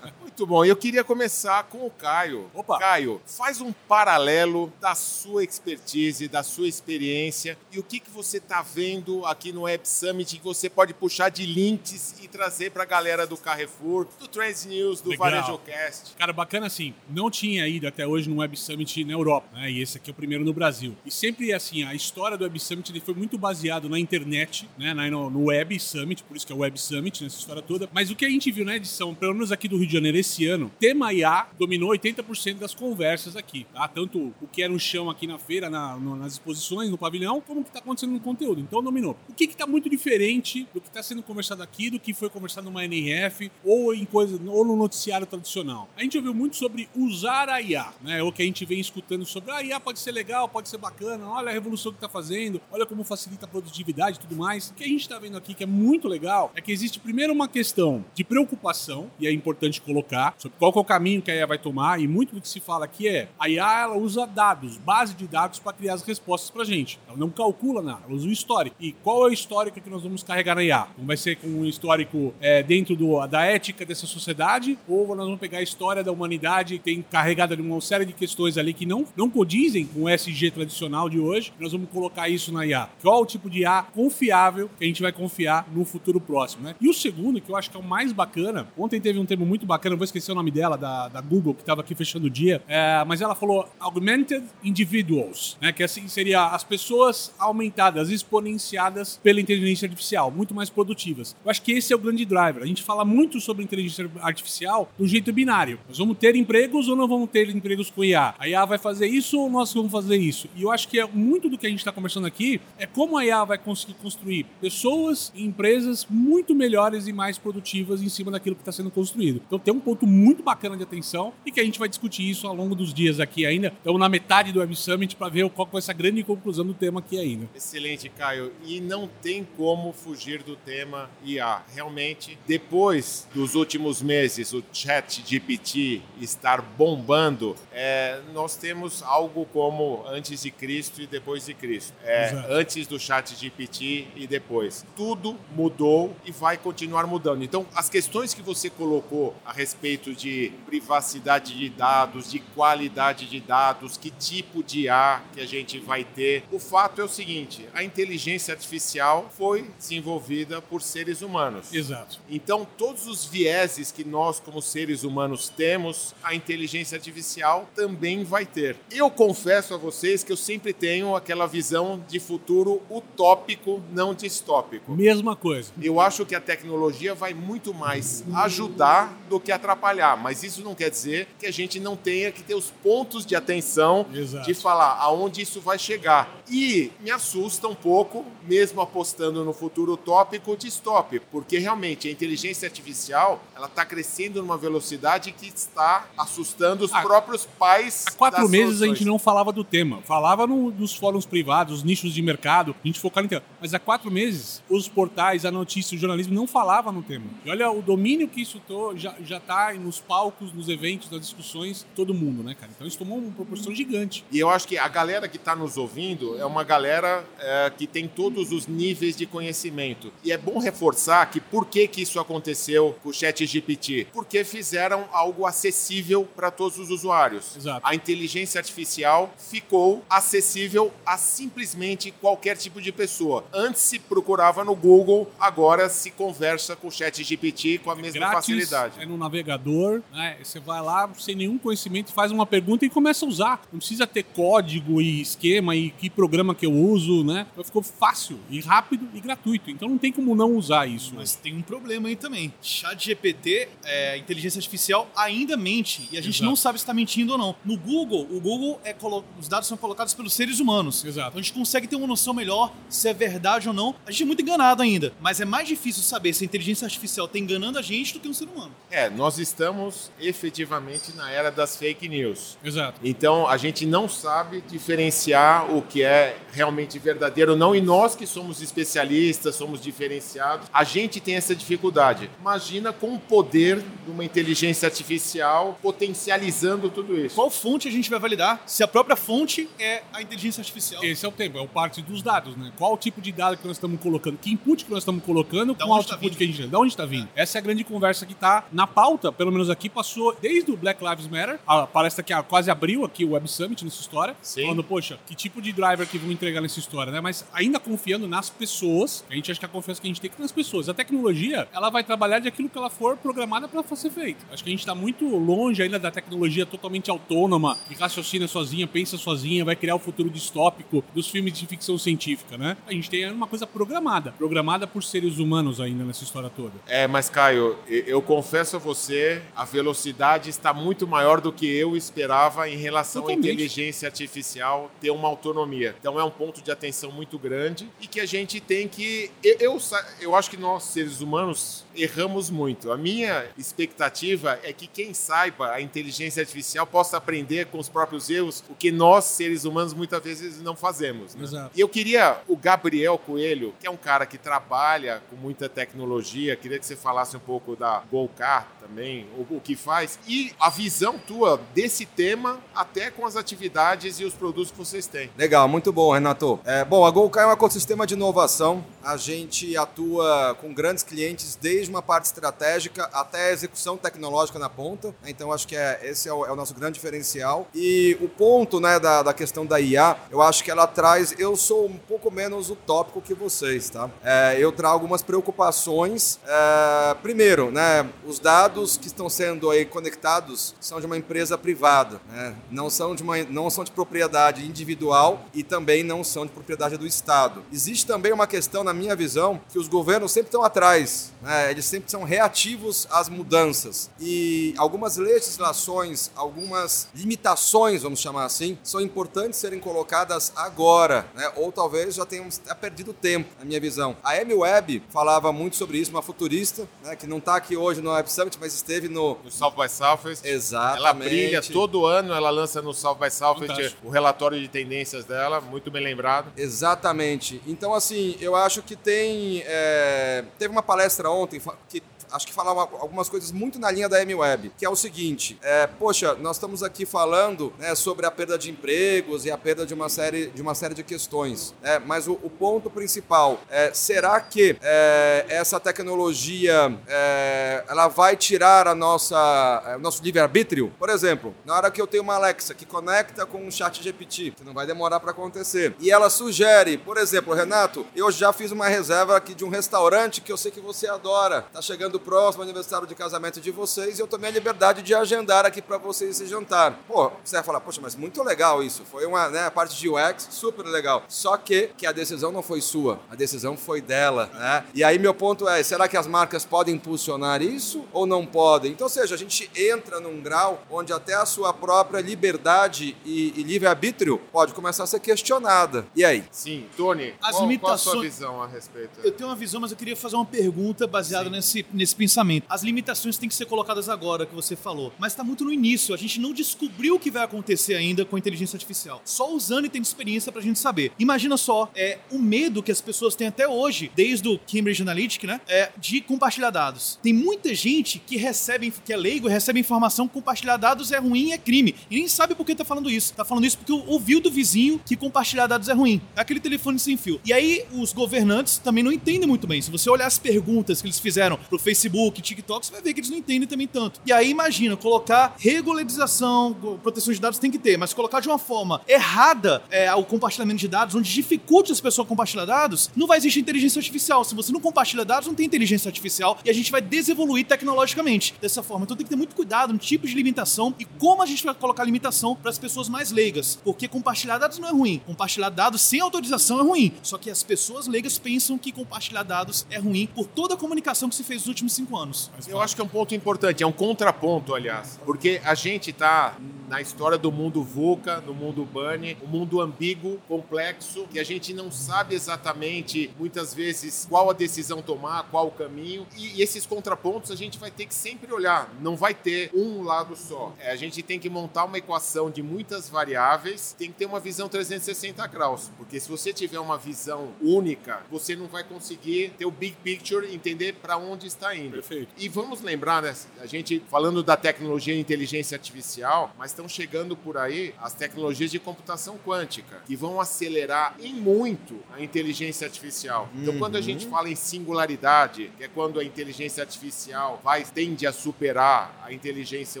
Muito 0.20 0.46
bom. 0.46 0.62
Eu 0.62 0.76
queria 0.76 1.02
começar 1.02 1.62
com 1.64 1.86
o 1.86 1.90
Caio. 1.90 2.50
Opa. 2.52 2.78
Caio, 2.78 3.22
faz 3.24 3.62
um 3.62 3.72
paralelo 3.86 4.72
da 4.80 4.94
sua 4.94 5.44
expertise, 5.44 6.28
da 6.28 6.42
sua 6.42 6.68
experiência 6.68 7.58
e 7.72 7.78
o 7.78 7.82
que, 7.82 8.00
que 8.00 8.10
você 8.10 8.38
está 8.38 8.62
vendo 8.62 9.24
aqui 9.24 9.52
no 9.52 9.62
Web 9.62 9.88
Summit 9.88 10.38
que 10.38 10.44
você 10.44 10.68
pode 10.68 10.92
puxar 10.94 11.28
de 11.30 11.46
links 11.46 12.16
e 12.22 12.28
trazer 12.28 12.70
para 12.70 12.82
a 12.82 12.86
galera 12.86 13.26
do 13.26 13.36
Carrefour, 13.36 14.06
do 14.18 14.28
Trends 14.28 14.64
News, 14.66 15.00
do 15.00 15.16
VarejoCast. 15.16 16.14
Cara, 16.16 16.32
bacana 16.32 16.66
assim, 16.66 16.94
não 17.08 17.30
tinha 17.30 17.66
ido 17.66 17.86
até 17.86 18.06
hoje 18.06 18.28
no 18.28 18.36
Web 18.36 18.58
Summit 18.58 19.04
na 19.04 19.12
Europa, 19.12 19.48
né? 19.54 19.70
E 19.70 19.82
esse 19.82 19.96
aqui 19.96 20.10
é 20.10 20.12
o 20.12 20.14
primeiro 20.14 20.44
no 20.44 20.52
Brasil. 20.52 20.96
E 21.04 21.10
sempre 21.10 21.52
assim, 21.52 21.82
a 21.84 21.94
história 21.94 22.36
do 22.36 22.44
Web 22.44 22.58
Summit 22.60 22.92
ele 22.92 23.00
foi 23.00 23.14
muito 23.14 23.38
baseado 23.38 23.88
na 23.88 23.98
internet, 23.98 24.68
né? 24.78 24.92
No, 24.94 25.30
no 25.30 25.44
Web 25.44 25.78
Summit, 25.80 26.22
por 26.24 26.36
isso 26.36 26.46
que 26.46 26.52
é 26.52 26.56
o 26.56 26.60
Web 26.60 26.78
Summit, 26.80 27.22
nessa 27.24 27.38
história 27.38 27.62
toda. 27.62 27.88
Mas 27.92 28.10
o 28.10 28.16
que 28.16 28.24
a 28.24 28.30
gente 28.30 28.50
viu 28.50 28.64
na 28.64 28.76
edição, 28.76 29.14
pelo 29.14 29.34
menos 29.34 29.52
aqui 29.52 29.68
do 29.68 29.76
Rio 29.76 29.86
de 29.86 29.92
Janeiro 29.92 30.18
esse 30.18 30.46
ano, 30.46 30.70
tema 30.78 31.12
IA 31.12 31.46
dominou 31.58 31.90
80% 31.90 32.58
das 32.58 32.74
conversas 32.74 33.36
aqui, 33.36 33.57
tá? 33.72 33.86
Tanto 33.88 34.32
o 34.40 34.46
que 34.46 34.62
é 34.62 34.68
no 34.68 34.78
chão 34.78 35.10
aqui 35.10 35.26
na 35.26 35.38
feira, 35.38 35.68
na, 35.70 35.96
no, 35.96 36.16
nas 36.16 36.34
exposições, 36.34 36.90
no 36.90 36.98
pavilhão, 36.98 37.40
como 37.40 37.60
o 37.60 37.64
que 37.64 37.70
está 37.70 37.80
acontecendo 37.80 38.12
no 38.12 38.20
conteúdo. 38.20 38.60
Então 38.60 38.82
dominou. 38.82 39.16
O 39.28 39.34
que 39.34 39.44
está 39.44 39.66
muito 39.66 39.88
diferente 39.88 40.66
do 40.74 40.80
que 40.80 40.88
está 40.88 41.02
sendo 41.02 41.22
conversado 41.22 41.62
aqui, 41.62 41.90
do 41.90 41.98
que 41.98 42.12
foi 42.12 42.28
conversado 42.28 42.66
numa 42.66 42.84
NRF 42.84 43.50
ou 43.64 43.94
em 43.94 44.04
coisa, 44.04 44.40
ou 44.46 44.64
no 44.64 44.76
noticiário 44.76 45.26
tradicional? 45.26 45.88
A 45.96 46.02
gente 46.02 46.16
ouviu 46.16 46.34
muito 46.34 46.56
sobre 46.56 46.88
usar 46.94 47.48
a 47.48 47.60
IA, 47.60 47.92
né? 48.02 48.22
O 48.22 48.32
que 48.32 48.42
a 48.42 48.44
gente 48.44 48.64
vem 48.64 48.80
escutando 48.80 49.24
sobre 49.24 49.50
ah, 49.50 49.56
a 49.56 49.62
IA 49.62 49.80
pode 49.80 49.98
ser 49.98 50.12
legal, 50.12 50.48
pode 50.48 50.68
ser 50.68 50.78
bacana, 50.78 51.28
olha 51.28 51.50
a 51.50 51.52
revolução 51.52 51.92
que 51.92 51.98
está 51.98 52.08
fazendo, 52.08 52.60
olha 52.70 52.86
como 52.86 53.04
facilita 53.04 53.46
a 53.46 53.48
produtividade 53.48 54.18
e 54.18 54.20
tudo 54.20 54.36
mais. 54.36 54.70
O 54.70 54.74
que 54.74 54.84
a 54.84 54.88
gente 54.88 55.02
está 55.02 55.18
vendo 55.18 55.36
aqui 55.36 55.54
que 55.54 55.62
é 55.62 55.66
muito 55.66 56.08
legal 56.08 56.52
é 56.54 56.60
que 56.60 56.72
existe 56.72 57.00
primeiro 57.00 57.32
uma 57.32 57.48
questão 57.48 58.04
de 58.14 58.24
preocupação, 58.24 59.10
e 59.18 59.26
é 59.26 59.32
importante 59.32 59.80
colocar, 59.80 60.34
sobre 60.38 60.58
qual 60.58 60.72
é 60.74 60.78
o 60.78 60.84
caminho 60.84 61.22
que 61.22 61.30
a 61.30 61.34
IA 61.34 61.46
vai 61.46 61.58
tomar, 61.58 62.00
e 62.00 62.06
muito 62.06 62.34
do 62.34 62.40
que 62.40 62.48
se 62.48 62.60
fala 62.60 62.84
aqui 62.84 63.08
é 63.08 63.28
a 63.38 63.47
IA 63.48 63.82
ela 63.82 63.96
usa 63.96 64.26
dados, 64.26 64.76
base 64.78 65.14
de 65.14 65.26
dados 65.26 65.58
para 65.58 65.72
criar 65.72 65.94
as 65.94 66.02
respostas 66.02 66.50
para 66.50 66.64
gente. 66.64 66.98
Ela 67.08 67.16
não 67.16 67.30
calcula 67.30 67.82
nada, 67.82 68.02
ela 68.06 68.14
usa 68.14 68.28
o 68.28 68.32
histórico. 68.32 68.76
E 68.80 68.92
qual 68.92 69.26
é 69.26 69.30
o 69.30 69.32
histórico 69.32 69.80
que 69.80 69.90
nós 69.90 70.02
vamos 70.02 70.22
carregar 70.22 70.54
na 70.54 70.62
IA? 70.62 70.86
Então 70.94 71.06
vai 71.06 71.16
ser 71.16 71.36
com 71.36 71.48
um 71.48 71.64
histórico 71.64 72.34
é, 72.40 72.62
dentro 72.62 72.94
do, 72.94 73.26
da 73.26 73.42
ética 73.44 73.84
dessa 73.84 74.06
sociedade, 74.06 74.78
ou 74.86 75.14
nós 75.14 75.26
vamos 75.26 75.40
pegar 75.40 75.58
a 75.58 75.62
história 75.62 76.04
da 76.04 76.12
humanidade 76.12 76.74
e 76.74 76.78
tem 76.78 77.02
carregada 77.02 77.56
de 77.56 77.62
uma 77.62 77.80
série 77.80 78.04
de 78.04 78.12
questões 78.12 78.58
ali 78.58 78.72
que 78.72 78.86
não, 78.86 79.04
não 79.16 79.30
condizem 79.30 79.86
com 79.86 80.04
o 80.04 80.08
SG 80.08 80.50
tradicional 80.50 81.08
de 81.08 81.18
hoje, 81.18 81.52
nós 81.58 81.72
vamos 81.72 81.88
colocar 81.90 82.28
isso 82.28 82.52
na 82.52 82.66
IA. 82.66 82.88
Qual 83.02 83.22
o 83.22 83.26
tipo 83.26 83.48
de 83.48 83.60
IA 83.60 83.82
confiável 83.94 84.70
que 84.78 84.84
a 84.84 84.86
gente 84.86 85.02
vai 85.02 85.12
confiar 85.12 85.66
no 85.72 85.84
futuro 85.84 86.20
próximo, 86.20 86.64
né? 86.64 86.74
E 86.80 86.88
o 86.88 86.94
segundo, 86.94 87.40
que 87.40 87.50
eu 87.50 87.56
acho 87.56 87.70
que 87.70 87.76
é 87.76 87.80
o 87.80 87.82
mais 87.82 88.12
bacana, 88.12 88.68
ontem 88.76 89.00
teve 89.00 89.18
um 89.18 89.26
termo 89.26 89.46
muito 89.46 89.66
bacana, 89.66 89.96
vou 89.96 90.04
esquecer 90.04 90.32
o 90.32 90.34
nome 90.34 90.50
dela, 90.50 90.76
da, 90.76 91.08
da 91.08 91.20
Google, 91.20 91.54
que 91.54 91.60
estava 91.60 91.80
aqui 91.80 91.94
fechando 91.94 92.26
o 92.26 92.30
dia, 92.30 92.62
é, 92.68 93.04
mas 93.06 93.20
ela 93.20 93.34
falou 93.38 93.68
augmented 93.78 94.44
individuals, 94.62 95.56
né? 95.60 95.72
Que 95.72 95.82
assim 95.82 96.08
seria 96.08 96.46
as 96.46 96.64
pessoas 96.64 97.32
aumentadas, 97.38 98.10
exponenciadas 98.10 99.20
pela 99.22 99.40
inteligência 99.40 99.86
artificial, 99.86 100.30
muito 100.30 100.54
mais 100.54 100.70
produtivas. 100.70 101.34
Eu 101.44 101.50
acho 101.50 101.62
que 101.62 101.72
esse 101.72 101.92
é 101.92 101.96
o 101.96 101.98
grande 101.98 102.24
driver. 102.24 102.62
A 102.62 102.66
gente 102.66 102.82
fala 102.82 103.04
muito 103.04 103.40
sobre 103.40 103.64
inteligência 103.64 104.10
artificial 104.20 104.90
do 104.98 105.06
jeito 105.06 105.32
binário. 105.32 105.78
Nós 105.88 105.98
vamos 105.98 106.18
ter 106.18 106.36
empregos 106.36 106.88
ou 106.88 106.96
não 106.96 107.08
vamos 107.08 107.30
ter 107.30 107.48
empregos 107.48 107.90
com 107.90 108.04
IA? 108.04 108.34
A 108.38 108.48
IA 108.48 108.64
vai 108.64 108.78
fazer 108.78 109.06
isso 109.06 109.38
ou 109.38 109.50
nós 109.50 109.72
vamos 109.72 109.92
fazer 109.92 110.16
isso? 110.16 110.48
E 110.56 110.62
eu 110.62 110.70
acho 110.70 110.88
que 110.88 110.98
é 110.98 111.06
muito 111.06 111.48
do 111.48 111.56
que 111.56 111.66
a 111.66 111.70
gente 111.70 111.80
está 111.80 111.92
conversando 111.92 112.26
aqui 112.26 112.60
é 112.78 112.86
como 112.86 113.16
a 113.16 113.24
IA 113.24 113.44
vai 113.44 113.58
conseguir 113.58 113.94
construir 113.94 114.46
pessoas 114.60 115.32
e 115.34 115.44
empresas 115.44 116.06
muito 116.08 116.54
melhores 116.54 117.06
e 117.06 117.12
mais 117.12 117.38
produtivas 117.38 118.02
em 118.02 118.08
cima 118.08 118.30
daquilo 118.30 118.56
que 118.56 118.62
está 118.62 118.72
sendo 118.72 118.90
construído. 118.90 119.40
Então 119.46 119.58
tem 119.58 119.72
um 119.72 119.80
ponto 119.80 120.06
muito 120.06 120.42
bacana 120.42 120.76
de 120.76 120.82
atenção 120.82 121.32
e 121.44 121.52
que 121.52 121.60
a 121.60 121.64
gente 121.64 121.78
vai 121.78 121.88
discutir 121.88 122.28
isso 122.28 122.46
ao 122.46 122.54
longo 122.54 122.74
dos 122.74 122.92
dias 122.92 123.20
aqui 123.20 123.27
ainda. 123.46 123.68
Estamos 123.68 124.00
na 124.00 124.08
metade 124.08 124.52
do 124.52 124.60
Web 124.60 124.74
Summit 124.76 125.16
para 125.16 125.28
ver 125.28 125.48
qual 125.50 125.68
vai 125.70 125.82
ser 125.82 125.90
a 125.90 125.94
grande 125.94 126.22
conclusão 126.22 126.64
do 126.64 126.74
tema 126.74 127.00
aqui 127.00 127.18
ainda. 127.18 127.48
Excelente, 127.54 128.08
Caio. 128.08 128.52
E 128.64 128.80
não 128.80 129.08
tem 129.22 129.46
como 129.56 129.92
fugir 129.92 130.42
do 130.42 130.56
tema 130.56 131.10
IA. 131.24 131.62
Realmente, 131.74 132.38
depois 132.46 133.28
dos 133.34 133.54
últimos 133.54 134.02
meses, 134.02 134.52
o 134.52 134.62
chat 134.72 135.22
GPT 135.26 136.02
estar 136.20 136.62
bombando, 136.62 137.56
é, 137.72 138.20
nós 138.32 138.56
temos 138.56 139.02
algo 139.02 139.46
como 139.52 140.04
antes 140.06 140.42
de 140.42 140.50
Cristo 140.50 141.00
e 141.02 141.06
depois 141.06 141.46
de 141.46 141.54
Cristo. 141.54 141.92
É, 142.04 142.46
antes 142.48 142.86
do 142.86 142.98
chat 142.98 143.34
GPT 143.34 144.08
e 144.16 144.26
depois. 144.26 144.84
Tudo 144.96 145.36
mudou 145.54 146.14
e 146.24 146.32
vai 146.32 146.56
continuar 146.56 147.06
mudando. 147.06 147.42
Então, 147.42 147.66
as 147.74 147.88
questões 147.88 148.34
que 148.34 148.42
você 148.42 148.70
colocou 148.70 149.34
a 149.44 149.52
respeito 149.52 150.14
de 150.14 150.52
privacidade 150.66 151.56
de 151.56 151.68
dados, 151.68 152.30
de 152.30 152.38
qualidade 152.38 153.17
de 153.26 153.40
dados, 153.40 153.96
que 153.96 154.10
tipo 154.10 154.62
de 154.62 154.82
IA 154.82 155.22
que 155.32 155.40
a 155.40 155.46
gente 155.46 155.78
vai 155.78 156.04
ter. 156.04 156.44
O 156.50 156.58
fato 156.58 157.00
é 157.00 157.04
o 157.04 157.08
seguinte: 157.08 157.68
a 157.72 157.82
inteligência 157.82 158.52
artificial 158.52 159.30
foi 159.36 159.70
desenvolvida 159.78 160.60
por 160.60 160.82
seres 160.82 161.22
humanos. 161.22 161.72
Exato. 161.72 162.20
Então, 162.28 162.66
todos 162.76 163.06
os 163.06 163.24
vieses 163.24 163.90
que 163.90 164.04
nós, 164.04 164.40
como 164.40 164.60
seres 164.60 165.02
humanos, 165.02 165.48
temos, 165.48 166.14
a 166.22 166.34
inteligência 166.34 166.96
artificial 166.96 167.68
também 167.74 168.24
vai 168.24 168.46
ter. 168.46 168.76
Eu 168.90 169.10
confesso 169.10 169.74
a 169.74 169.76
vocês 169.76 170.22
que 170.22 170.32
eu 170.32 170.36
sempre 170.36 170.72
tenho 170.72 171.14
aquela 171.16 171.46
visão 171.46 172.02
de 172.08 172.20
futuro 172.20 172.82
utópico, 172.90 173.82
não 173.92 174.14
distópico. 174.14 174.92
Mesma 174.92 175.34
coisa. 175.34 175.70
Eu 175.80 176.00
acho 176.00 176.24
que 176.24 176.34
a 176.34 176.40
tecnologia 176.40 177.14
vai 177.14 177.34
muito 177.34 177.72
mais 177.74 178.24
ajudar 178.34 179.16
do 179.28 179.40
que 179.40 179.52
atrapalhar, 179.52 180.16
mas 180.16 180.42
isso 180.42 180.62
não 180.62 180.74
quer 180.74 180.90
dizer 180.90 181.28
que 181.38 181.46
a 181.46 181.52
gente 181.52 181.78
não 181.80 181.96
tenha 181.96 182.30
que 182.32 182.42
ter 182.42 182.54
os 182.54 182.70
pontos 182.70 183.07
de 183.26 183.34
atenção 183.34 184.06
Exato. 184.12 184.46
de 184.46 184.54
falar 184.54 184.98
aonde 185.00 185.42
isso 185.42 185.60
vai 185.60 185.78
chegar. 185.78 186.28
E 186.50 186.90
me 187.00 187.10
assusta 187.10 187.68
um 187.68 187.74
pouco, 187.74 188.24
mesmo 188.46 188.80
apostando 188.80 189.44
no 189.44 189.52
futuro 189.52 189.92
utópico, 189.92 190.56
distópico, 190.56 191.26
porque 191.30 191.58
realmente 191.58 192.08
a 192.08 192.10
inteligência 192.10 192.66
artificial 192.66 193.42
ela 193.54 193.66
está 193.66 193.84
crescendo 193.84 194.40
numa 194.40 194.56
velocidade 194.56 195.32
que 195.32 195.46
está 195.46 196.06
assustando 196.16 196.84
os 196.84 196.92
Há- 196.92 197.02
próprios 197.02 197.44
pais. 197.58 198.04
Há 198.06 198.12
quatro 198.12 198.48
meses 198.48 198.76
a 198.76 198.78
soluções. 198.78 198.98
gente 198.98 199.06
não 199.06 199.18
falava 199.18 199.52
do 199.52 199.62
tema. 199.64 200.00
Falava 200.02 200.46
no- 200.46 200.70
nos 200.70 200.94
fóruns 200.94 201.26
privados, 201.26 201.78
os 201.78 201.82
nichos 201.84 202.12
de 202.14 202.22
mercado, 202.22 202.74
a 202.82 202.86
gente 202.86 203.00
focava 203.00 203.24
em 203.26 203.28
tema. 203.28 203.42
Mas 203.60 203.74
há 203.74 203.78
quatro 203.78 204.10
meses, 204.10 204.62
os 204.70 204.88
portais, 204.88 205.44
a 205.44 205.50
notícia, 205.50 205.96
o 205.96 205.98
jornalismo 205.98 206.34
não 206.34 206.46
falavam 206.46 206.92
no 206.92 207.02
tema. 207.02 207.26
E 207.44 207.50
olha 207.50 207.70
o 207.70 207.82
domínio 207.82 208.28
que 208.28 208.40
isso 208.40 208.60
tô, 208.66 208.96
já, 208.96 209.14
já 209.22 209.38
tá 209.40 209.72
nos 209.74 210.00
palcos, 210.00 210.52
nos 210.52 210.68
eventos, 210.68 211.10
nas 211.10 211.20
discussões, 211.20 211.86
todo 211.94 212.14
mundo, 212.14 212.42
né, 212.42 212.54
cara? 212.54 212.72
Então 212.74 212.86
isso 212.86 212.98
tomou 212.98 213.18
uma 213.18 213.32
proporção 213.32 213.74
gigante. 213.74 214.24
E 214.32 214.38
eu 214.38 214.48
acho 214.48 214.66
que 214.66 214.78
a 214.78 214.88
galera 214.88 215.28
que 215.28 215.36
está 215.36 215.54
nos 215.54 215.76
ouvindo 215.76 216.37
é 216.38 216.44
uma 216.44 216.64
galera 216.64 217.24
é, 217.38 217.72
que 217.76 217.86
tem 217.86 218.06
todos 218.06 218.52
os 218.52 218.66
níveis 218.66 219.16
de 219.16 219.26
conhecimento. 219.26 220.12
E 220.22 220.32
é 220.32 220.38
bom 220.38 220.58
reforçar 220.58 221.26
que 221.30 221.40
por 221.40 221.66
que, 221.66 221.86
que 221.88 222.02
isso 222.02 222.20
aconteceu 222.20 222.96
com 223.02 223.10
o 223.10 223.12
Chat 223.12 223.44
GPT? 223.44 224.08
Porque 224.12 224.44
fizeram 224.44 225.04
algo 225.12 225.46
acessível 225.46 226.26
para 226.36 226.50
todos 226.50 226.78
os 226.78 226.90
usuários. 226.90 227.56
Exato. 227.56 227.80
A 227.82 227.94
inteligência 227.94 228.58
artificial 228.58 229.32
ficou 229.36 230.04
acessível 230.08 230.92
a 231.04 231.16
simplesmente 231.18 232.10
qualquer 232.10 232.56
tipo 232.56 232.80
de 232.80 232.92
pessoa. 232.92 233.44
Antes 233.52 233.82
se 233.82 233.98
procurava 233.98 234.64
no 234.64 234.74
Google, 234.74 235.30
agora 235.38 235.88
se 235.88 236.10
conversa 236.10 236.76
com 236.76 236.88
o 236.88 236.92
Chat 236.92 237.22
GPT 237.22 237.78
com 237.78 237.90
a 237.90 237.96
mesma 237.96 238.20
Grátis, 238.20 238.34
facilidade. 238.34 238.94
é 239.00 239.06
no 239.06 239.16
navegador, 239.16 240.02
né? 240.12 240.36
Você 240.42 240.60
vai 240.60 240.80
lá 240.80 241.10
sem 241.18 241.34
nenhum 241.34 241.58
conhecimento, 241.58 242.12
faz 242.12 242.30
uma 242.30 242.46
pergunta 242.46 242.84
e 242.84 242.90
começa 242.90 243.24
a 243.24 243.28
usar. 243.28 243.62
Não 243.72 243.78
precisa 243.78 244.06
ter 244.06 244.22
código 244.22 245.00
e 245.00 245.20
esquema 245.20 245.74
e 245.74 245.90
que 245.90 246.08
programa 246.28 246.54
que 246.54 246.66
eu 246.66 246.72
uso, 246.72 247.24
né? 247.24 247.46
Então 247.52 247.64
ficou 247.64 247.82
fácil 247.82 248.38
e 248.50 248.60
rápido 248.60 249.08
e 249.14 249.20
gratuito. 249.20 249.70
Então 249.70 249.88
não 249.88 249.96
tem 249.96 250.12
como 250.12 250.34
não 250.34 250.54
usar 250.56 250.86
isso. 250.86 251.14
Mas 251.16 251.34
tem 251.34 251.54
um 251.54 251.62
problema 251.62 252.08
aí 252.08 252.16
também. 252.16 252.52
Chat 252.60 253.02
GPT, 253.06 253.68
é, 253.84 254.18
inteligência 254.18 254.58
artificial, 254.58 255.08
ainda 255.16 255.56
mente. 255.56 256.06
E 256.12 256.18
a 256.18 256.20
gente 256.20 256.36
Exato. 256.36 256.44
não 256.44 256.54
sabe 256.54 256.78
se 256.78 256.82
está 256.82 256.92
mentindo 256.92 257.32
ou 257.32 257.38
não. 257.38 257.56
No 257.64 257.78
Google, 257.78 258.26
o 258.30 258.40
Google 258.40 258.78
é 258.84 258.92
colo- 258.92 259.24
os 259.40 259.48
dados 259.48 259.66
são 259.68 259.76
colocados 259.78 260.12
pelos 260.12 260.34
seres 260.34 260.60
humanos. 260.60 261.02
Exato. 261.04 261.28
Então 261.30 261.40
a 261.40 261.42
gente 261.42 261.52
consegue 261.54 261.86
ter 261.86 261.96
uma 261.96 262.06
noção 262.06 262.34
melhor 262.34 262.72
se 262.90 263.08
é 263.08 263.14
verdade 263.14 263.66
ou 263.68 263.74
não. 263.74 263.94
A 264.06 264.10
gente 264.10 264.24
é 264.24 264.26
muito 264.26 264.42
enganado 264.42 264.82
ainda. 264.82 265.12
Mas 265.20 265.40
é 265.40 265.46
mais 265.46 265.66
difícil 265.66 266.02
saber 266.02 266.34
se 266.34 266.44
a 266.44 266.46
inteligência 266.46 266.84
artificial 266.84 267.24
está 267.26 267.38
enganando 267.38 267.78
a 267.78 267.82
gente 267.82 268.12
do 268.14 268.20
que 268.20 268.28
um 268.28 268.34
ser 268.34 268.44
humano. 268.48 268.72
É, 268.90 269.08
nós 269.08 269.38
estamos 269.38 270.10
efetivamente 270.20 271.12
na 271.14 271.30
era 271.30 271.50
das 271.50 271.76
fake 271.76 272.06
news. 272.08 272.58
Exato. 272.62 273.00
Então 273.02 273.46
a 273.48 273.56
gente 273.56 273.86
não 273.86 274.08
sabe 274.08 274.62
diferenciar 274.68 275.70
o 275.74 275.80
que 275.82 276.02
é 276.02 276.17
realmente 276.52 276.98
verdadeiro, 276.98 277.56
não. 277.56 277.74
E 277.74 277.80
nós 277.80 278.14
que 278.14 278.26
somos 278.26 278.62
especialistas, 278.62 279.54
somos 279.54 279.80
diferenciados, 279.80 280.68
a 280.72 280.84
gente 280.84 281.20
tem 281.20 281.34
essa 281.34 281.54
dificuldade. 281.54 282.30
Imagina 282.40 282.92
com 282.92 283.14
o 283.14 283.18
poder 283.18 283.78
de 284.04 284.10
uma 284.10 284.24
inteligência 284.24 284.86
artificial 284.86 285.78
potencializando 285.82 286.90
tudo 286.90 287.18
isso. 287.18 287.34
Qual 287.34 287.50
fonte 287.50 287.88
a 287.88 287.90
gente 287.90 288.10
vai 288.10 288.18
validar 288.18 288.62
se 288.66 288.82
a 288.82 288.88
própria 288.88 289.16
fonte 289.16 289.68
é 289.78 290.02
a 290.12 290.22
inteligência 290.22 290.60
artificial? 290.60 291.02
Esse 291.04 291.24
é 291.24 291.28
o 291.28 291.32
tempo, 291.32 291.58
é 291.58 291.60
o 291.60 291.68
parte 291.68 292.02
dos 292.02 292.22
dados, 292.22 292.56
né? 292.56 292.72
Qual 292.76 292.92
o 292.92 292.96
tipo 292.96 293.20
de 293.20 293.32
dado 293.32 293.56
que 293.56 293.66
nós 293.66 293.76
estamos 293.76 294.00
colocando, 294.00 294.38
que 294.38 294.50
input 294.50 294.84
que 294.84 294.90
nós 294.90 295.00
estamos 295.00 295.22
colocando, 295.24 295.74
Da 295.74 295.84
qual 295.84 295.96
o 295.96 296.00
onde 296.00 296.08
tá 296.08 296.14
output 296.14 296.30
vindo? 296.30 296.38
que 296.38 296.44
a 296.44 296.46
gente... 296.46 296.70
Da 296.70 296.78
onde 296.78 296.92
está 296.92 297.04
vindo? 297.04 297.28
Essa 297.34 297.58
é 297.58 297.60
a 297.60 297.62
grande 297.62 297.84
conversa 297.84 298.26
que 298.26 298.32
está 298.32 298.64
na 298.72 298.86
pauta, 298.86 299.30
pelo 299.30 299.52
menos 299.52 299.70
aqui, 299.70 299.88
passou 299.88 300.36
desde 300.40 300.70
o 300.70 300.76
Black 300.76 301.02
Lives 301.04 301.28
Matter, 301.28 301.58
a 301.66 301.86
palestra 301.86 302.22
que 302.22 302.34
quase 302.44 302.70
abriu 302.70 303.04
aqui 303.04 303.24
o 303.24 303.30
Web 303.30 303.48
Summit 303.48 303.84
nessa 303.84 304.00
história, 304.00 304.36
Sim. 304.42 304.62
falando, 304.62 304.84
poxa, 304.84 305.18
que 305.26 305.34
tipo 305.34 305.60
de 305.60 305.72
driver 305.72 306.07
que 306.08 306.18
vão 306.18 306.30
entregar 306.30 306.60
nessa 306.60 306.78
história, 306.78 307.12
né? 307.12 307.20
Mas 307.20 307.44
ainda 307.52 307.78
confiando 307.78 308.26
nas 308.26 308.50
pessoas, 308.50 309.24
a 309.30 309.34
gente 309.34 309.50
acha 309.50 309.60
que 309.60 309.66
a 309.66 309.68
confiança 309.68 310.00
que 310.00 310.06
a 310.06 310.10
gente 310.10 310.20
tem 310.20 310.30
é 310.36 310.42
nas 310.42 310.52
pessoas. 310.52 310.88
A 310.88 310.94
tecnologia, 310.94 311.68
ela 311.72 311.90
vai 311.90 312.02
trabalhar 312.02 312.38
de 312.38 312.48
aquilo 312.48 312.68
que 312.68 312.78
ela 312.78 312.90
for 312.90 313.16
programada 313.16 313.68
para 313.68 313.82
ser 313.96 314.10
feita. 314.10 314.44
Acho 314.52 314.62
que 314.62 314.70
a 314.70 314.72
gente 314.72 314.80
está 314.80 314.94
muito 314.94 315.26
longe 315.26 315.82
ainda 315.82 315.98
da 315.98 316.10
tecnologia 316.10 316.64
totalmente 316.64 317.10
autônoma, 317.10 317.76
que 317.88 317.94
raciocina 317.94 318.46
sozinha, 318.46 318.86
pensa 318.86 319.16
sozinha, 319.16 319.64
vai 319.64 319.76
criar 319.76 319.94
o 319.94 319.98
futuro 319.98 320.30
distópico 320.30 321.04
dos 321.14 321.28
filmes 321.28 321.52
de 321.52 321.66
ficção 321.66 321.98
científica, 321.98 322.56
né? 322.56 322.76
A 322.86 322.92
gente 322.92 323.10
tem 323.10 323.30
uma 323.30 323.46
coisa 323.46 323.66
programada, 323.66 324.32
programada 324.32 324.86
por 324.86 325.02
seres 325.02 325.38
humanos 325.38 325.80
ainda 325.80 326.04
nessa 326.04 326.24
história 326.24 326.50
toda. 326.50 326.72
É, 326.86 327.06
mas 327.06 327.28
Caio, 327.28 327.76
eu 327.88 328.22
confesso 328.22 328.76
a 328.76 328.78
você, 328.78 329.42
a 329.54 329.64
velocidade 329.64 330.50
está 330.50 330.72
muito 330.72 331.06
maior 331.06 331.40
do 331.40 331.52
que 331.52 331.66
eu 331.66 331.96
esperava 331.96 332.68
em 332.68 332.76
relação 332.76 333.22
Totalmente. 333.22 333.48
à 333.48 333.52
inteligência 333.52 334.08
artificial 334.08 334.90
ter 335.00 335.10
uma 335.10 335.28
autonomia. 335.28 335.96
Então 335.98 336.18
é 336.18 336.24
um 336.24 336.30
ponto 336.30 336.62
de 336.62 336.70
atenção 336.70 337.10
muito 337.10 337.38
grande 337.38 337.90
e 338.00 338.06
que 338.06 338.20
a 338.20 338.26
gente 338.26 338.60
tem 338.60 338.88
que. 338.88 339.30
Eu, 339.42 339.78
eu, 340.20 340.34
acho 340.34 340.50
que 340.50 340.56
nós, 340.56 340.84
seres 340.84 341.20
humanos, 341.20 341.84
erramos 341.94 342.50
muito. 342.50 342.92
A 342.92 342.96
minha 342.96 343.46
expectativa 343.56 344.58
é 344.62 344.72
que 344.72 344.86
quem 344.86 345.12
saiba 345.12 345.72
a 345.72 345.80
inteligência 345.80 346.40
artificial 346.40 346.86
possa 346.86 347.16
aprender 347.16 347.66
com 347.66 347.78
os 347.78 347.88
próprios 347.88 348.30
erros 348.30 348.62
o 348.68 348.74
que 348.74 348.90
nós, 348.90 349.24
seres 349.24 349.64
humanos, 349.64 349.92
muitas 349.92 350.22
vezes 350.22 350.60
não 350.62 350.76
fazemos. 350.76 351.34
né? 351.34 351.44
Exato. 351.44 351.70
E 351.74 351.80
eu 351.80 351.88
queria 351.88 352.40
o 352.46 352.56
Gabriel 352.56 353.18
Coelho, 353.18 353.74
que 353.80 353.86
é 353.86 353.90
um 353.90 353.96
cara 353.96 354.26
que 354.26 354.38
trabalha 354.38 355.22
com 355.30 355.36
muita 355.36 355.68
tecnologia, 355.68 356.56
queria 356.56 356.78
que 356.78 356.86
você 356.86 356.96
falasse 356.96 357.36
um 357.36 357.40
pouco 357.40 357.76
da 357.76 358.02
Golcar 358.10 358.68
também, 358.80 359.26
o, 359.36 359.56
o 359.56 359.60
que 359.60 359.76
faz, 359.76 360.18
e 360.26 360.52
a 360.58 360.70
visão 360.70 361.18
tua 361.18 361.60
desse 361.74 362.06
tema, 362.06 362.58
até 362.74 363.10
com 363.10 363.26
as 363.26 363.36
atividades 363.36 364.18
e 364.20 364.24
os 364.24 364.34
produtos 364.34 364.70
que 364.70 364.78
vocês 364.78 365.06
têm. 365.06 365.30
Legal, 365.36 365.68
muito 365.68 365.77
bom, 365.86 366.12
Renato. 366.12 366.58
É, 366.64 366.84
bom, 366.84 367.04
a 367.06 367.10
Golcar 367.10 367.44
é 367.44 367.46
um 367.46 367.52
ecossistema 367.52 368.06
de 368.06 368.14
inovação. 368.14 368.84
A 369.08 369.16
gente 369.16 369.74
atua 369.74 370.54
com 370.60 370.70
grandes 370.74 371.02
clientes 371.02 371.56
desde 371.56 371.88
uma 371.88 372.02
parte 372.02 372.26
estratégica 372.26 373.08
até 373.10 373.48
a 373.48 373.52
execução 373.52 373.96
tecnológica 373.96 374.58
na 374.58 374.68
ponta. 374.68 375.14
Então, 375.26 375.50
acho 375.50 375.66
que 375.66 375.74
é, 375.74 375.98
esse 376.02 376.28
é 376.28 376.32
o, 376.34 376.44
é 376.44 376.52
o 376.52 376.54
nosso 376.54 376.74
grande 376.74 376.96
diferencial. 376.96 377.66
E 377.74 378.18
o 378.20 378.28
ponto 378.28 378.78
né, 378.78 379.00
da, 379.00 379.22
da 379.22 379.32
questão 379.32 379.64
da 379.64 379.80
IA, 379.80 380.14
eu 380.30 380.42
acho 380.42 380.62
que 380.62 380.70
ela 380.70 380.86
traz. 380.86 381.34
Eu 381.38 381.56
sou 381.56 381.86
um 381.86 381.96
pouco 381.96 382.30
menos 382.30 382.68
utópico 382.68 383.22
que 383.22 383.32
vocês, 383.32 383.88
tá? 383.88 384.10
É, 384.22 384.58
eu 384.60 384.70
trago 384.72 384.92
algumas 384.92 385.22
preocupações. 385.22 386.38
É, 386.46 387.14
primeiro, 387.22 387.70
né, 387.70 388.06
os 388.26 388.38
dados 388.38 388.98
que 388.98 389.06
estão 389.06 389.30
sendo 389.30 389.70
aí 389.70 389.86
conectados 389.86 390.74
são 390.78 391.00
de 391.00 391.06
uma 391.06 391.16
empresa 391.16 391.56
privada, 391.56 392.20
né? 392.30 392.54
Não 392.70 392.90
são 392.90 393.14
de 393.14 393.22
uma, 393.22 393.38
não 393.44 393.70
são 393.70 393.84
de 393.84 393.90
propriedade 393.90 394.66
individual 394.66 395.46
e 395.54 395.62
também 395.62 396.02
não 396.02 396.22
são 396.22 396.44
de 396.44 396.52
propriedade 396.52 396.98
do 396.98 397.06
Estado. 397.06 397.64
Existe 397.72 398.06
também 398.06 398.34
uma 398.34 398.46
questão, 398.46 398.84
na 398.84 398.97
minha 398.98 399.16
visão, 399.16 399.60
que 399.70 399.78
os 399.78 399.88
governos 399.88 400.32
sempre 400.32 400.48
estão 400.48 400.62
atrás, 400.62 401.32
né? 401.40 401.70
Eles 401.70 401.84
sempre 401.84 402.10
são 402.10 402.24
reativos 402.24 403.06
às 403.10 403.28
mudanças 403.28 404.10
e 404.20 404.74
algumas 404.76 405.16
legislações, 405.16 406.30
algumas 406.34 407.08
limitações, 407.14 408.02
vamos 408.02 408.20
chamar 408.20 408.44
assim, 408.44 408.78
são 408.82 409.00
importantes 409.00 409.58
serem 409.58 409.80
colocadas 409.80 410.52
agora, 410.56 411.26
né? 411.34 411.50
Ou 411.56 411.72
talvez 411.72 412.14
já 412.14 412.26
tenhamos 412.26 412.60
perdido 412.80 413.12
tempo, 413.12 413.48
na 413.58 413.64
minha 413.64 413.80
visão. 413.80 414.16
A 414.22 414.36
M-Web 414.36 415.02
falava 415.10 415.52
muito 415.52 415.76
sobre 415.76 415.98
isso, 415.98 416.10
uma 416.10 416.22
futurista, 416.22 416.88
né? 417.02 417.16
Que 417.16 417.26
não 417.26 417.38
está 417.38 417.56
aqui 417.56 417.76
hoje 417.76 418.00
no 418.00 418.10
Web 418.10 418.30
Summit, 418.30 418.58
mas 418.60 418.74
esteve 418.74 419.08
no 419.08 419.38
No 419.44 419.50
South 419.50 419.72
by 419.72 419.88
Southwest. 419.88 420.44
Exatamente. 420.44 420.98
Ela 420.98 421.14
brilha 421.14 421.62
todo 421.62 422.06
ano, 422.06 422.32
ela 422.32 422.50
lança 422.50 422.80
no 422.82 422.92
South 422.92 423.16
by 423.16 423.30
Southwest 423.30 423.74
Fantástico. 423.74 424.06
o 424.06 424.10
relatório 424.10 424.60
de 424.60 424.68
tendências 424.68 425.24
dela, 425.24 425.60
muito 425.60 425.90
bem 425.90 426.02
lembrado. 426.02 426.52
Exatamente. 426.56 427.60
Então, 427.66 427.94
assim, 427.94 428.36
eu 428.40 428.54
acho 428.54 428.77
que 428.82 428.96
tem. 428.96 429.62
é, 429.66 430.44
Teve 430.58 430.70
uma 430.72 430.82
palestra 430.82 431.30
ontem 431.30 431.60
que. 431.88 432.02
Acho 432.30 432.46
que 432.46 432.52
falava 432.52 432.80
algumas 432.80 433.28
coisas 433.28 433.52
muito 433.52 433.78
na 433.78 433.90
linha 433.90 434.08
da 434.08 434.20
M-Web, 434.22 434.72
que 434.76 434.84
é 434.84 434.90
o 434.90 434.96
seguinte: 434.96 435.58
é, 435.62 435.86
poxa, 435.86 436.34
nós 436.34 436.56
estamos 436.56 436.82
aqui 436.82 437.06
falando 437.06 437.72
né, 437.78 437.94
sobre 437.94 438.26
a 438.26 438.30
perda 438.30 438.58
de 438.58 438.70
empregos 438.70 439.44
e 439.44 439.50
a 439.50 439.58
perda 439.58 439.86
de 439.86 439.94
uma 439.94 440.08
série 440.08 440.48
de, 440.48 440.62
uma 440.62 440.74
série 440.74 440.94
de 440.94 441.02
questões. 441.02 441.74
né, 441.82 441.98
mas 441.98 442.28
o, 442.28 442.32
o 442.42 442.50
ponto 442.50 442.90
principal 442.90 443.60
é: 443.70 443.92
será 443.92 444.40
que 444.40 444.76
é, 444.82 445.46
essa 445.48 445.80
tecnologia 445.80 446.98
é, 447.06 447.84
ela 447.88 448.08
vai 448.08 448.36
tirar 448.36 448.86
a 448.88 448.94
nossa, 448.94 449.82
é, 449.86 449.96
o 449.96 450.00
nosso 450.00 450.22
livre-arbítrio? 450.22 450.92
Por 450.98 451.08
exemplo, 451.08 451.54
na 451.64 451.74
hora 451.74 451.90
que 451.90 452.00
eu 452.00 452.06
tenho 452.06 452.22
uma 452.22 452.34
Alexa 452.34 452.74
que 452.74 452.86
conecta 452.86 453.46
com 453.46 453.58
um 453.66 453.70
chat 453.70 454.02
GPT, 454.02 454.52
que 454.52 454.64
não 454.64 454.72
vai 454.74 454.86
demorar 454.86 455.20
para 455.20 455.30
acontecer, 455.30 455.94
e 455.98 456.10
ela 456.10 456.30
sugere, 456.30 456.98
por 456.98 457.16
exemplo, 457.16 457.54
Renato, 457.54 458.06
eu 458.14 458.30
já 458.30 458.52
fiz 458.52 458.70
uma 458.70 458.88
reserva 458.88 459.36
aqui 459.36 459.54
de 459.54 459.64
um 459.64 459.68
restaurante 459.68 460.40
que 460.40 460.52
eu 460.52 460.56
sei 460.56 460.70
que 460.70 460.80
você 460.80 461.08
adora. 461.08 461.62
Tá 461.72 461.80
chegando 461.80 462.17
do 462.18 462.24
próximo 462.24 462.64
aniversário 462.64 463.06
de 463.06 463.14
casamento 463.14 463.60
de 463.60 463.70
vocês 463.70 464.18
e 464.18 464.22
eu 464.22 464.26
tomei 464.26 464.50
a 464.50 464.52
liberdade 464.52 465.02
de 465.02 465.14
agendar 465.14 465.64
aqui 465.64 465.80
para 465.80 465.96
vocês 465.98 466.30
esse 466.40 466.46
jantar. 466.50 466.98
Pô, 467.06 467.30
você 467.44 467.56
vai 467.56 467.64
falar, 467.64 467.80
poxa, 467.80 468.00
mas 468.02 468.16
muito 468.16 468.42
legal 468.42 468.82
isso. 468.82 469.04
Foi 469.04 469.24
uma, 469.24 469.48
né, 469.48 469.66
a 469.66 469.70
parte 469.70 469.96
de 469.96 470.08
UX 470.08 470.48
super 470.50 470.84
legal. 470.84 471.22
Só 471.28 471.56
que, 471.56 471.90
que 471.96 472.06
a 472.06 472.12
decisão 472.12 472.50
não 472.50 472.62
foi 472.62 472.80
sua, 472.80 473.20
a 473.30 473.34
decisão 473.36 473.76
foi 473.76 474.00
dela, 474.00 474.50
né? 474.54 474.84
E 474.94 475.04
aí 475.04 475.18
meu 475.18 475.32
ponto 475.32 475.68
é, 475.68 475.82
será 475.82 476.08
que 476.08 476.16
as 476.16 476.26
marcas 476.26 476.64
podem 476.64 476.96
impulsionar 476.96 477.62
isso 477.62 478.04
ou 478.12 478.26
não 478.26 478.44
podem? 478.44 478.92
Então, 478.92 479.06
ou 479.06 479.10
seja, 479.10 479.34
a 479.34 479.38
gente 479.38 479.70
entra 479.76 480.18
num 480.20 480.40
grau 480.40 480.82
onde 480.90 481.12
até 481.12 481.34
a 481.34 481.46
sua 481.46 481.72
própria 481.72 482.20
liberdade 482.20 483.16
e, 483.24 483.52
e 483.56 483.62
livre-arbítrio 483.62 484.38
pode 484.52 484.74
começar 484.74 485.04
a 485.04 485.06
ser 485.06 485.20
questionada. 485.20 486.06
E 486.16 486.24
aí? 486.24 486.44
Sim, 486.50 486.86
Tony, 486.96 487.34
As 487.40 487.52
qual, 487.52 487.62
limitações- 487.62 488.02
qual 488.04 488.14
a 488.16 488.18
sua 488.18 488.22
visão 488.22 488.62
a 488.62 488.66
respeito? 488.66 489.20
Eu 489.22 489.30
tenho 489.32 489.48
uma 489.48 489.56
visão, 489.56 489.80
mas 489.80 489.90
eu 489.92 489.96
queria 489.96 490.16
fazer 490.16 490.34
uma 490.36 490.44
pergunta 490.44 491.06
baseada 491.06 491.48
nesse, 491.50 491.86
nesse 491.92 492.07
pensamento. 492.14 492.64
As 492.68 492.82
limitações 492.82 493.36
têm 493.36 493.48
que 493.48 493.54
ser 493.54 493.66
colocadas 493.66 494.08
agora, 494.08 494.46
que 494.46 494.54
você 494.54 494.76
falou. 494.76 495.12
Mas 495.18 495.32
está 495.32 495.44
muito 495.44 495.64
no 495.64 495.72
início. 495.72 496.14
A 496.14 496.18
gente 496.18 496.40
não 496.40 496.52
descobriu 496.52 497.16
o 497.16 497.20
que 497.20 497.30
vai 497.30 497.44
acontecer 497.44 497.94
ainda 497.94 498.24
com 498.24 498.36
a 498.36 498.38
inteligência 498.38 498.76
artificial. 498.76 499.20
Só 499.24 499.52
usando 499.52 499.86
e 499.86 499.88
tendo 499.88 500.04
experiência 500.04 500.50
pra 500.52 500.62
gente 500.62 500.78
saber. 500.78 501.12
Imagina 501.18 501.56
só, 501.56 501.90
é, 501.94 502.18
o 502.30 502.38
medo 502.38 502.82
que 502.82 502.92
as 502.92 503.00
pessoas 503.00 503.34
têm 503.34 503.48
até 503.48 503.66
hoje, 503.68 504.10
desde 504.14 504.48
o 504.48 504.58
Cambridge 504.58 505.02
Analytica, 505.02 505.46
né? 505.46 505.60
É, 505.68 505.90
de 505.98 506.20
compartilhar 506.20 506.70
dados. 506.70 507.18
Tem 507.22 507.32
muita 507.32 507.74
gente 507.74 508.18
que 508.18 508.36
recebe, 508.36 508.92
que 509.04 509.12
é 509.12 509.16
leigo, 509.16 509.48
recebe 509.48 509.80
informação 509.80 510.28
compartilhar 510.28 510.76
dados 510.76 511.12
é 511.12 511.18
ruim 511.18 511.52
é 511.52 511.58
crime. 511.58 511.94
E 512.10 512.16
nem 512.16 512.28
sabe 512.28 512.54
por 512.54 512.64
que 512.64 512.74
tá 512.74 512.84
falando 512.84 513.10
isso. 513.10 513.32
Tá 513.32 513.44
falando 513.44 513.64
isso 513.64 513.78
porque 513.78 513.92
ouviu 513.92 514.40
do 514.40 514.50
vizinho 514.50 515.00
que 515.04 515.16
compartilhar 515.16 515.66
dados 515.66 515.88
é 515.88 515.92
ruim. 515.92 516.20
É 516.36 516.40
aquele 516.40 516.60
telefone 516.60 516.98
sem 516.98 517.16
fio. 517.16 517.40
E 517.44 517.52
aí, 517.52 517.84
os 517.92 518.12
governantes 518.12 518.78
também 518.78 519.02
não 519.02 519.12
entendem 519.12 519.48
muito 519.48 519.66
bem. 519.66 519.80
Se 519.82 519.90
você 519.90 520.08
olhar 520.08 520.26
as 520.26 520.38
perguntas 520.38 521.00
que 521.00 521.06
eles 521.06 521.18
fizeram 521.18 521.58
pro 521.68 521.78
Facebook, 521.78 521.97
TikTok, 522.40 522.86
você 522.86 522.92
vai 522.92 523.02
ver 523.02 523.14
que 523.14 523.20
eles 523.20 523.30
não 523.30 523.38
entendem 523.38 523.68
também 523.68 523.86
tanto. 523.86 524.20
E 524.24 524.32
aí, 524.32 524.50
imagina, 524.50 524.96
colocar 524.96 525.54
regularização, 525.58 526.74
proteção 527.02 527.32
de 527.32 527.40
dados 527.40 527.58
tem 527.58 527.70
que 527.70 527.78
ter, 527.78 527.96
mas 527.96 528.12
colocar 528.12 528.40
de 528.40 528.48
uma 528.48 528.58
forma 528.58 529.00
errada 529.06 529.82
é, 529.90 530.12
o 530.14 530.24
compartilhamento 530.24 530.80
de 530.80 530.88
dados, 530.88 531.14
onde 531.14 531.32
dificulte 531.32 531.92
as 531.92 532.00
pessoas 532.00 532.26
compartilhar 532.28 532.64
dados, 532.64 533.10
não 533.16 533.26
vai 533.26 533.38
existir 533.38 533.60
inteligência 533.60 533.98
artificial. 533.98 534.44
Se 534.44 534.54
você 534.54 534.72
não 534.72 534.80
compartilha 534.80 535.24
dados, 535.24 535.46
não 535.46 535.54
tem 535.54 535.66
inteligência 535.66 536.08
artificial 536.08 536.58
e 536.64 536.70
a 536.70 536.72
gente 536.72 536.90
vai 536.90 537.00
desevoluir 537.00 537.66
tecnologicamente 537.66 538.54
dessa 538.60 538.82
forma. 538.82 539.04
Então 539.04 539.16
tem 539.16 539.24
que 539.24 539.30
ter 539.30 539.36
muito 539.36 539.54
cuidado 539.54 539.92
no 539.92 539.98
tipo 539.98 540.26
de 540.26 540.34
limitação 540.34 540.94
e 540.98 541.04
como 541.04 541.42
a 541.42 541.46
gente 541.46 541.64
vai 541.64 541.74
colocar 541.74 542.04
limitação 542.04 542.54
para 542.54 542.70
as 542.70 542.78
pessoas 542.78 543.08
mais 543.08 543.30
leigas. 543.30 543.78
Porque 543.84 544.08
compartilhar 544.08 544.58
dados 544.58 544.78
não 544.78 544.88
é 544.88 544.92
ruim. 544.92 545.20
Compartilhar 545.26 545.70
dados 545.70 546.02
sem 546.02 546.20
autorização 546.20 546.78
é 546.78 546.82
ruim. 546.82 547.12
Só 547.22 547.38
que 547.38 547.50
as 547.50 547.62
pessoas 547.62 548.06
leigas 548.06 548.38
pensam 548.38 548.78
que 548.78 548.92
compartilhar 548.92 549.42
dados 549.42 549.86
é 549.90 549.98
ruim 549.98 550.28
por 550.34 550.46
toda 550.46 550.74
a 550.74 550.76
comunicação 550.76 551.28
que 551.28 551.34
se 551.34 551.44
fez 551.44 551.60
nos 551.60 551.68
últimos 551.68 551.87
cinco 551.88 552.16
anos. 552.16 552.50
Eu 552.66 552.80
acho 552.80 552.94
que 552.94 553.00
é 553.00 553.04
um 553.04 553.08
ponto 553.08 553.34
importante, 553.34 553.82
é 553.82 553.86
um 553.86 553.92
contraponto, 553.92 554.74
aliás. 554.74 555.18
Porque 555.24 555.60
a 555.64 555.74
gente 555.74 556.12
tá 556.12 556.56
na 556.88 557.00
história 557.00 557.36
do 557.36 557.52
mundo 557.52 557.82
VUCA, 557.82 558.40
no 558.40 558.54
mundo 558.54 558.84
Bunny, 558.84 559.36
um 559.42 559.46
mundo 559.46 559.80
ambíguo, 559.80 560.40
complexo, 560.48 561.26
que 561.30 561.38
a 561.38 561.44
gente 561.44 561.74
não 561.74 561.90
sabe 561.90 562.34
exatamente, 562.34 563.30
muitas 563.38 563.74
vezes, 563.74 564.26
qual 564.28 564.50
a 564.50 564.52
decisão 564.52 565.02
tomar, 565.02 565.48
qual 565.50 565.68
o 565.68 565.70
caminho. 565.70 566.26
E, 566.36 566.58
e 566.58 566.62
esses 566.62 566.86
contrapontos 566.86 567.50
a 567.50 567.56
gente 567.56 567.78
vai 567.78 567.90
ter 567.90 568.06
que 568.06 568.14
sempre 568.14 568.52
olhar. 568.52 568.92
Não 569.00 569.16
vai 569.16 569.34
ter 569.34 569.70
um 569.74 570.02
lado 570.02 570.34
só. 570.34 570.72
É, 570.78 570.90
a 570.90 570.96
gente 570.96 571.22
tem 571.22 571.38
que 571.38 571.50
montar 571.50 571.84
uma 571.84 571.98
equação 571.98 572.50
de 572.50 572.62
muitas 572.62 573.08
variáveis, 573.08 573.94
tem 573.98 574.10
que 574.10 574.18
ter 574.18 574.26
uma 574.26 574.40
visão 574.40 574.68
360 574.68 575.46
graus. 575.46 575.90
Porque 575.96 576.18
se 576.18 576.28
você 576.28 576.52
tiver 576.52 576.80
uma 576.80 576.96
visão 576.96 577.52
única, 577.60 578.22
você 578.30 578.56
não 578.56 578.66
vai 578.66 578.82
conseguir 578.82 579.50
ter 579.58 579.66
o 579.66 579.70
big 579.70 579.96
picture, 580.02 580.54
entender 580.54 580.94
para 580.94 581.18
onde 581.18 581.46
está 581.46 581.76
indo. 581.76 581.92
Perfeito. 581.92 582.32
E 582.38 582.48
vamos 582.48 582.80
lembrar, 582.80 583.22
né? 583.22 583.34
A 583.60 583.66
gente 583.66 584.02
falando 584.08 584.42
da 584.42 584.56
tecnologia 584.56 585.14
e 585.14 585.20
inteligência 585.20 585.76
artificial, 585.76 586.54
mas 586.56 586.72
estão 586.78 586.88
chegando 586.88 587.36
por 587.36 587.56
aí 587.56 587.92
as 588.00 588.14
tecnologias 588.14 588.70
de 588.70 588.78
computação 588.78 589.36
quântica, 589.44 590.00
que 590.06 590.14
vão 590.14 590.40
acelerar 590.40 591.16
em 591.18 591.34
muito 591.34 591.96
a 592.14 592.22
inteligência 592.22 592.86
artificial. 592.86 593.48
Então, 593.56 593.76
quando 593.78 593.96
a 593.96 594.00
gente 594.00 594.26
fala 594.26 594.48
em 594.48 594.54
singularidade, 594.54 595.72
que 595.76 595.84
é 595.84 595.88
quando 595.88 596.20
a 596.20 596.24
inteligência 596.24 596.82
artificial 596.82 597.60
vai 597.64 597.84
tende 597.84 598.26
a 598.26 598.32
superar 598.32 599.20
a 599.24 599.32
inteligência 599.32 600.00